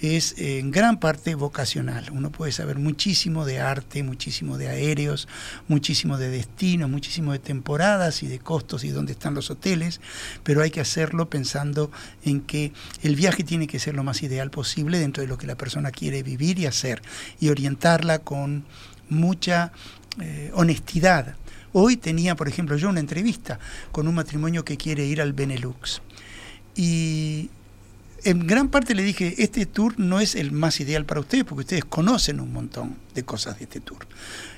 [0.04, 2.10] es eh, en gran parte vocacional.
[2.12, 5.30] Uno puede saber muchísimo de arte, muchísimo de aéreos,
[5.70, 10.02] muchísimo de destinos, muchísimo de temporadas y de costos y dónde están los hoteles,
[10.44, 11.90] pero hay que hacerlo pensando
[12.26, 15.48] en que el viaje tiene que ser lo más ideal posible dentro de lo que
[15.48, 17.02] la persona quiere vivir y hacer
[17.40, 18.66] y orientarla con
[19.08, 19.72] mucha
[20.20, 21.38] eh, honestidad.
[21.72, 23.58] Hoy tenía, por ejemplo, yo una entrevista
[23.94, 26.02] con un matrimonio que quiere ir al Benelux.
[26.76, 27.50] Y
[28.24, 31.62] en gran parte le dije, este tour no es el más ideal para ustedes porque
[31.62, 34.08] ustedes conocen un montón de cosas de este tour.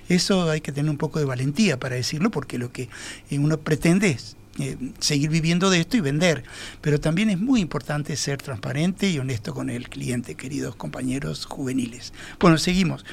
[0.08, 2.90] Eso hay que tener un poco de valentía para decirlo porque lo que
[3.32, 6.44] uno pretende es eh, seguir viviendo de esto y vender.
[6.82, 12.14] Pero también es muy importante ser transparente y honesto con el cliente, queridos compañeros juveniles.
[12.40, 13.04] Bueno, seguimos.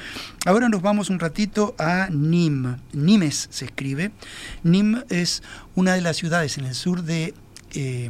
[0.45, 2.77] Ahora nos vamos un ratito a Nîmes.
[2.93, 4.11] Nimes se escribe.
[4.63, 5.43] Nîmes es
[5.75, 7.33] una de las ciudades en el sur de...
[7.73, 8.09] Eh,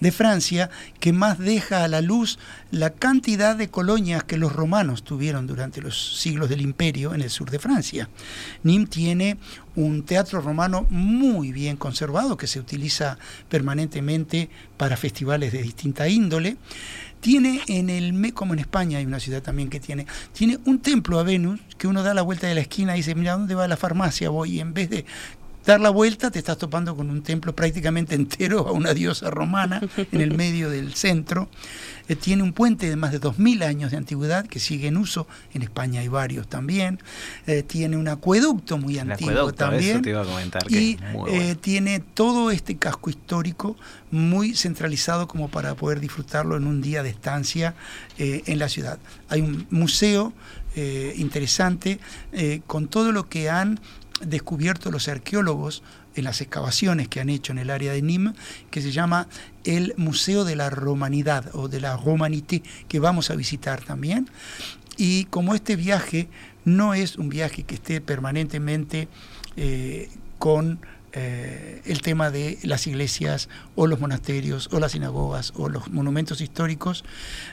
[0.00, 0.70] de Francia
[1.00, 2.38] que más deja a la luz
[2.70, 7.30] la cantidad de colonias que los romanos tuvieron durante los siglos del imperio en el
[7.30, 8.08] sur de Francia.
[8.62, 9.38] Nîmes tiene
[9.76, 13.18] un teatro romano muy bien conservado que se utiliza
[13.48, 16.56] permanentemente para festivales de distinta índole.
[17.20, 21.18] Tiene en el, como en España hay una ciudad también que tiene, tiene un templo
[21.18, 23.66] a Venus que uno da la vuelta de la esquina y dice, mira, ¿dónde va
[23.66, 24.30] la farmacia?
[24.30, 25.04] Voy y en vez de
[25.68, 29.82] dar la vuelta te estás topando con un templo prácticamente entero a una diosa romana
[30.12, 31.50] en el medio del centro.
[32.08, 35.28] Eh, tiene un puente de más de 2.000 años de antigüedad que sigue en uso,
[35.52, 37.00] en España hay varios también.
[37.46, 40.02] Eh, tiene un acueducto muy antiguo también.
[40.68, 40.96] y
[41.28, 43.76] eh, tiene todo este casco histórico
[44.10, 47.74] muy centralizado como para poder disfrutarlo en un día de estancia
[48.16, 48.98] en la ciudad.
[49.28, 50.32] Hay un museo
[51.16, 52.00] interesante
[52.66, 53.80] con todo lo que han
[54.20, 55.82] descubierto los arqueólogos
[56.14, 58.34] en las excavaciones que han hecho en el área de Nîmes,
[58.70, 59.28] que se llama
[59.64, 64.28] el Museo de la Romanidad o de la Romanité, que vamos a visitar también.
[64.96, 66.28] Y como este viaje
[66.64, 69.08] no es un viaje que esté permanentemente
[69.56, 70.80] eh, con
[71.12, 76.40] eh, el tema de las iglesias o los monasterios o las sinagogas o los monumentos
[76.40, 77.04] históricos,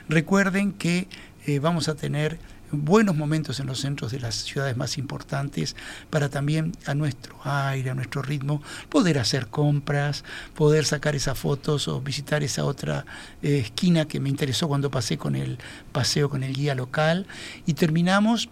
[0.08, 1.08] recuerden que
[1.46, 2.38] eh, vamos a tener
[2.72, 5.76] buenos momentos en los centros de las ciudades más importantes
[6.10, 11.88] para también a nuestro aire, a nuestro ritmo, poder hacer compras, poder sacar esas fotos
[11.88, 13.06] o visitar esa otra
[13.42, 15.58] eh, esquina que me interesó cuando pasé con el
[15.92, 17.26] paseo con el guía local.
[17.66, 18.48] Y terminamos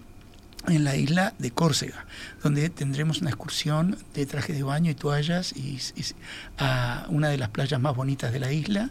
[0.69, 2.07] en la isla de Córcega,
[2.43, 5.79] donde tendremos una excursión de traje de baño y toallas y,
[6.59, 8.91] a una de las playas más bonitas de la isla.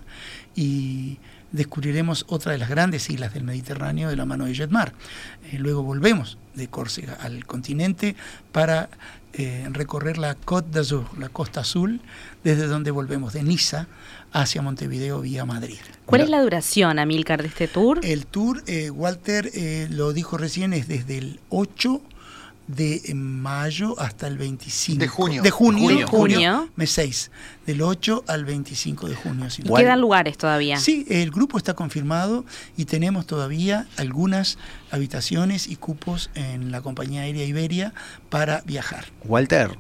[0.56, 1.18] Y
[1.54, 4.92] descubriremos otra de las grandes islas del Mediterráneo de la mano de Jetmar.
[5.52, 8.16] Eh, luego volvemos de Córcega al continente
[8.52, 8.90] para
[9.32, 12.02] eh, recorrer la Côte d'Azur, la costa azul,
[12.44, 13.88] desde donde volvemos de Niza
[14.32, 15.80] hacia Montevideo vía Madrid.
[16.06, 18.00] ¿Cuál es la duración, Amílcar, de este tour?
[18.04, 19.50] El tour, eh, Walter
[19.90, 22.02] lo dijo recién, es desde el 8
[22.68, 25.00] de mayo hasta el 25.
[25.00, 25.42] De junio.
[25.42, 26.08] De junio.
[26.08, 27.32] junio, mes 6.
[27.66, 29.48] Del 8 al 25 de junio.
[29.76, 30.78] ¿Quedan lugares todavía?
[30.78, 32.46] Sí, el grupo está confirmado
[32.78, 34.58] y tenemos todavía algunas
[34.92, 37.94] habitaciones y cupos en la compañía aérea Iberia
[38.30, 39.06] para viajar.
[39.26, 39.78] Walter,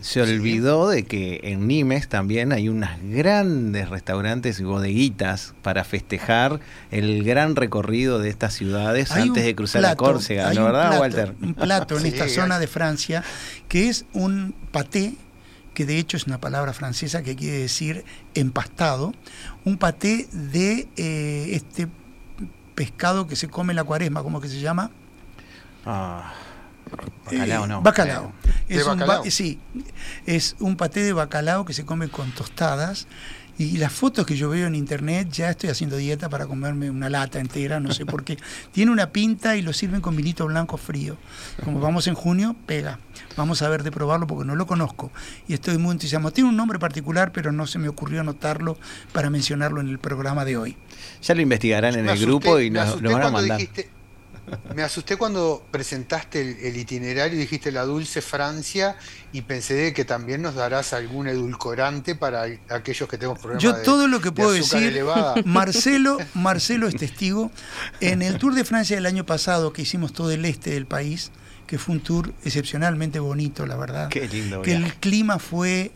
[0.00, 6.60] se olvidó de que en Nimes también hay unas grandes restaurantes y bodeguitas para festejar
[6.90, 11.34] el gran recorrido de estas ciudades antes de cruzar la Córcega, ¿no verdad, Walter?
[11.40, 13.22] Un plato en esta zona de Francia
[13.68, 15.14] que es un paté
[15.74, 18.04] que de hecho es una palabra francesa que quiere decir
[18.34, 19.14] empastado,
[19.64, 21.88] un paté de eh, este
[22.74, 24.90] pescado que se come en la cuaresma, ¿cómo que se llama?
[25.86, 26.34] Ah.
[27.24, 27.82] Bacalao, no.
[27.82, 28.32] Bacalao.
[28.68, 29.58] Es un sí,
[30.26, 33.06] es un paté de bacalao que se come con tostadas.
[33.58, 37.10] Y las fotos que yo veo en internet, ya estoy haciendo dieta para comerme una
[37.10, 38.38] lata entera, no sé por qué.
[38.72, 41.16] Tiene una pinta y lo sirven con vinito blanco frío.
[41.62, 42.98] Como vamos en junio, pega.
[43.36, 45.12] Vamos a ver de probarlo porque no lo conozco.
[45.48, 46.32] Y estoy muy entusiasmado.
[46.32, 48.78] Tiene un nombre particular, pero no se me ocurrió anotarlo
[49.12, 50.76] para mencionarlo en el programa de hoy.
[51.22, 53.60] Ya lo investigarán en el grupo y nos, lo van a mandar.
[54.74, 58.96] Me asusté cuando presentaste el, itinerario y dijiste la dulce Francia
[59.32, 63.62] y pensé que también nos darás algún edulcorante para aquellos que tenemos problemas.
[63.62, 65.04] Yo todo lo que puedo decir,
[65.44, 67.50] Marcelo, Marcelo es testigo.
[68.00, 71.30] En el Tour de Francia del año pasado que hicimos todo el este del país,
[71.66, 74.08] que fue un tour excepcionalmente bonito, la verdad.
[74.08, 74.62] Qué lindo.
[74.62, 75.92] Que el clima fue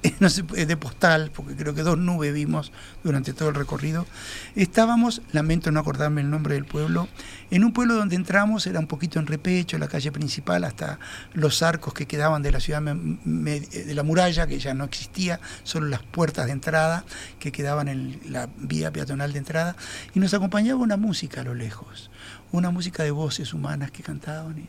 [0.20, 2.72] no sé, de postal, porque creo que dos nubes vimos
[3.02, 4.06] durante todo el recorrido.
[4.54, 7.08] Estábamos, lamento no acordarme el nombre del pueblo,
[7.50, 10.98] en un pueblo donde entramos, era un poquito en repecho, la calle principal, hasta
[11.32, 15.88] los arcos que quedaban de la ciudad, de la muralla, que ya no existía, solo
[15.88, 17.04] las puertas de entrada
[17.40, 19.76] que quedaban en la vía peatonal de entrada,
[20.14, 22.10] y nos acompañaba una música a lo lejos,
[22.52, 24.68] una música de voces humanas que cantaban,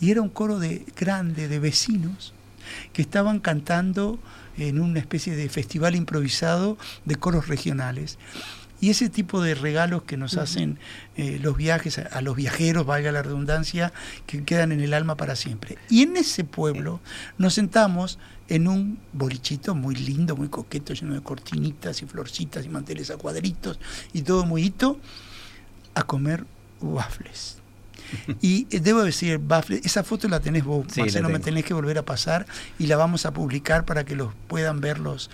[0.00, 2.34] y era un coro de grande de vecinos
[2.92, 4.18] que estaban cantando
[4.58, 8.18] en una especie de festival improvisado de coros regionales.
[8.80, 10.78] Y ese tipo de regalos que nos hacen
[11.16, 13.92] eh, los viajes, a, los viajeros, valga la redundancia,
[14.26, 15.78] que quedan en el alma para siempre.
[15.88, 17.00] Y en ese pueblo
[17.38, 22.68] nos sentamos en un bolichito muy lindo, muy coqueto, lleno de cortinitas y florcitas y
[22.68, 23.80] manteles a cuadritos
[24.12, 25.00] y todo muy hito,
[25.94, 26.44] a comer
[26.80, 27.58] waffles.
[28.40, 31.98] Y eh, debo decir, Baffle, esa foto la tenés vos, Marcelo, me tenés que volver
[31.98, 32.46] a pasar
[32.78, 35.30] y la vamos a publicar para que los puedan verlos.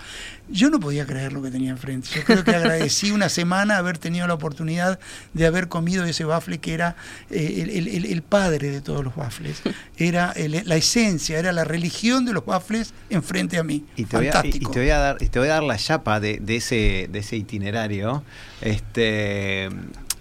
[0.49, 2.09] Yo no podía creer lo que tenía enfrente.
[2.15, 4.99] Yo creo que agradecí una semana haber tenido la oportunidad
[5.33, 6.97] de haber comido ese bafle que era
[7.31, 9.63] eh, el, padre de todos los bafles.
[9.97, 13.85] Era la esencia, era la religión de los bafles enfrente a mí.
[13.97, 15.77] Y te, Voy, a, y, te voy a dar, y te voy a dar la
[15.77, 18.23] chapa de, de, ese, de ese itinerario.
[18.61, 19.69] Este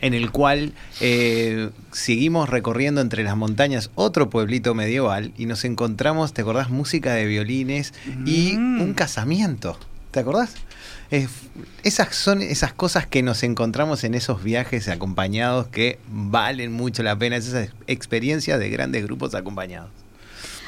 [0.01, 6.33] en el cual eh, seguimos recorriendo entre las montañas otro pueblito medieval y nos encontramos,
[6.33, 6.69] ¿te acordás?
[6.69, 7.93] Música de violines
[8.25, 8.81] y mm.
[8.81, 9.77] un casamiento.
[10.11, 10.55] ¿Te acordás?
[11.83, 17.17] esas son esas cosas que nos encontramos en esos viajes acompañados que valen mucho la
[17.17, 19.89] pena, esas experiencias de grandes grupos acompañados.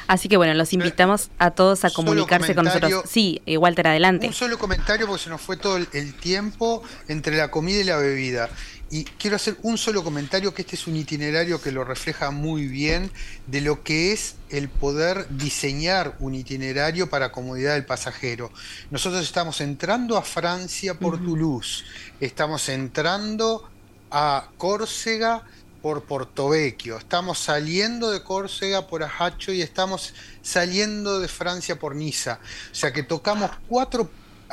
[0.06, 3.04] Así que bueno, los invitamos a todos a comunicarse con nosotros.
[3.08, 4.26] Sí, eh, Walter, adelante.
[4.26, 7.96] Un solo comentario porque se nos fue todo el tiempo entre la comida y la
[7.96, 8.50] bebida.
[8.94, 12.68] Y quiero hacer un solo comentario, que este es un itinerario que lo refleja muy
[12.68, 13.10] bien
[13.48, 18.52] de lo que es el poder diseñar un itinerario para comodidad del pasajero.
[18.92, 21.82] Nosotros estamos entrando a Francia por Toulouse,
[22.20, 23.68] estamos entrando
[24.12, 25.42] a Córcega
[25.82, 32.38] por Portovecchio, estamos saliendo de Córcega por Ajaccio y estamos saliendo de Francia por Niza.
[32.70, 34.08] O sea que tocamos cuatro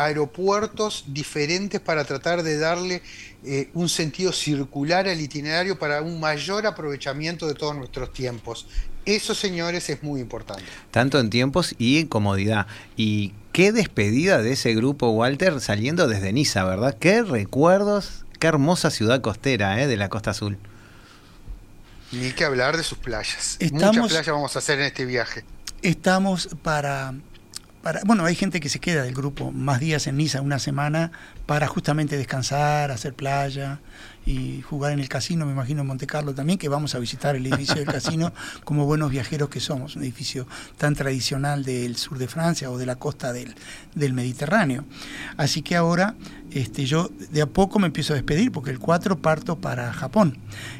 [0.06, 3.02] aeropuertos diferentes para tratar de darle
[3.44, 8.68] eh, un sentido circular al itinerario para un mayor aprovechamiento de todos nuestros tiempos.
[9.06, 10.64] Eso, señores, es muy importante.
[10.92, 12.68] Tanto en tiempos y en comodidad.
[12.96, 16.96] Y qué despedida de ese grupo, Walter, saliendo desde Niza, ¿verdad?
[17.00, 19.88] Qué recuerdos, qué hermosa ciudad costera ¿eh?
[19.88, 20.60] de la Costa Azul.
[22.12, 23.58] Ni que hablar de sus playas.
[23.72, 25.46] Muchas playas vamos a hacer en este viaje.
[25.82, 27.16] Estamos para
[28.06, 31.12] bueno, hay gente que se queda del grupo más días en Niza, una semana,
[31.46, 33.80] para justamente descansar, hacer playa
[34.26, 37.36] y jugar en el casino, me imagino en Monte Carlo también, que vamos a visitar
[37.36, 42.20] el edificio del casino como buenos viajeros que somos, un edificio tan tradicional del sur
[42.20, 43.56] de Francia o de la costa del,
[43.96, 44.86] del Mediterráneo.
[45.38, 46.16] Así que ahora
[46.54, 50.38] este, yo de a poco me empiezo a despedir porque el 4 parto para Japón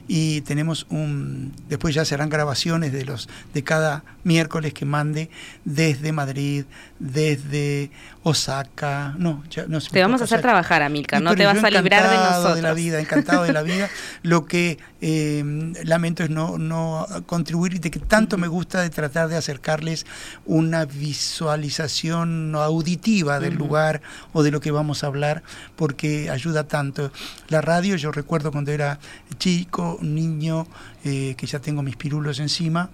[0.08, 5.30] y tenemos un después ya serán grabaciones de los de cada miércoles que mande
[5.66, 6.66] desde Madrid,
[7.00, 7.92] desde
[8.24, 12.10] Osaka, no, ya no Te vamos a hacer trabajar, Amilcar, no te vas a librar
[12.10, 12.56] de nosotros.
[12.56, 13.90] de la vida, encantado de la vida.
[14.22, 19.30] Lo que eh, lamento es no, no contribuir de que tanto me gusta de tratar
[19.30, 20.06] de acercarles
[20.46, 24.02] una visualización auditiva del lugar
[24.34, 25.42] o de lo que vamos a hablar
[25.76, 27.12] porque ayuda tanto.
[27.50, 29.00] La radio, yo recuerdo cuando era
[29.38, 30.68] chico, niño,
[31.04, 32.90] eh, que ya tengo mis pirulos encima,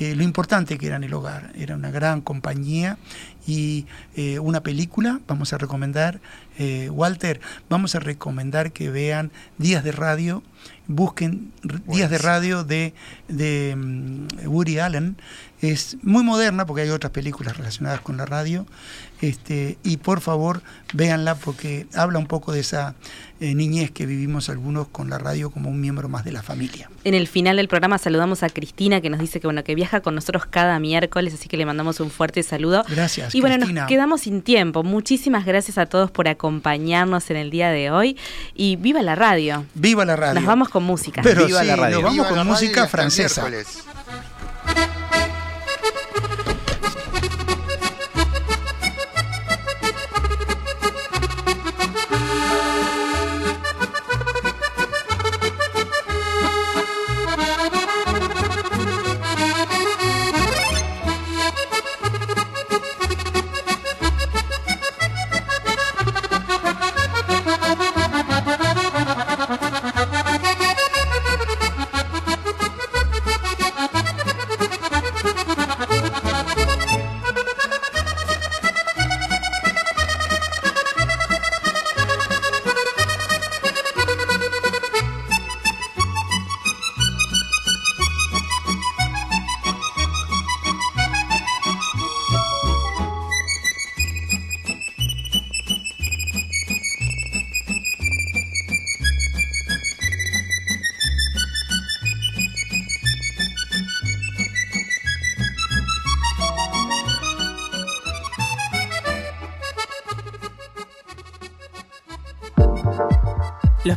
[0.00, 1.52] eh, lo importante que era en el hogar.
[1.56, 2.98] Era una gran compañía
[3.46, 6.20] y eh, una película, vamos a recomendar,
[6.90, 10.42] Walter, vamos a recomendar que vean Días de Radio,
[10.86, 11.52] busquen
[11.86, 12.92] Días de Radio de,
[13.28, 15.16] de mm, Woody Allen,
[15.60, 18.66] es muy moderna porque hay otras películas relacionadas con la radio,
[19.20, 20.62] este, y por favor
[20.92, 22.94] véanla porque habla un poco de esa
[23.42, 26.88] eh, niñez que vivimos algunos con la radio como un miembro más de la familia.
[27.02, 30.00] En el final del programa saludamos a Cristina que nos dice que bueno que viaja
[30.00, 32.84] con nosotros cada miércoles, así que le mandamos un fuerte saludo.
[32.88, 33.34] Gracias.
[33.34, 34.84] Y bueno, nos quedamos sin tiempo.
[34.84, 38.16] Muchísimas gracias a todos por acompañarnos en el día de hoy
[38.54, 39.64] y viva la radio.
[39.74, 40.34] Viva la radio.
[40.34, 41.22] Nos vamos con música.
[41.22, 42.00] Pero viva la radio.
[42.00, 43.44] Nos vamos con música francesa.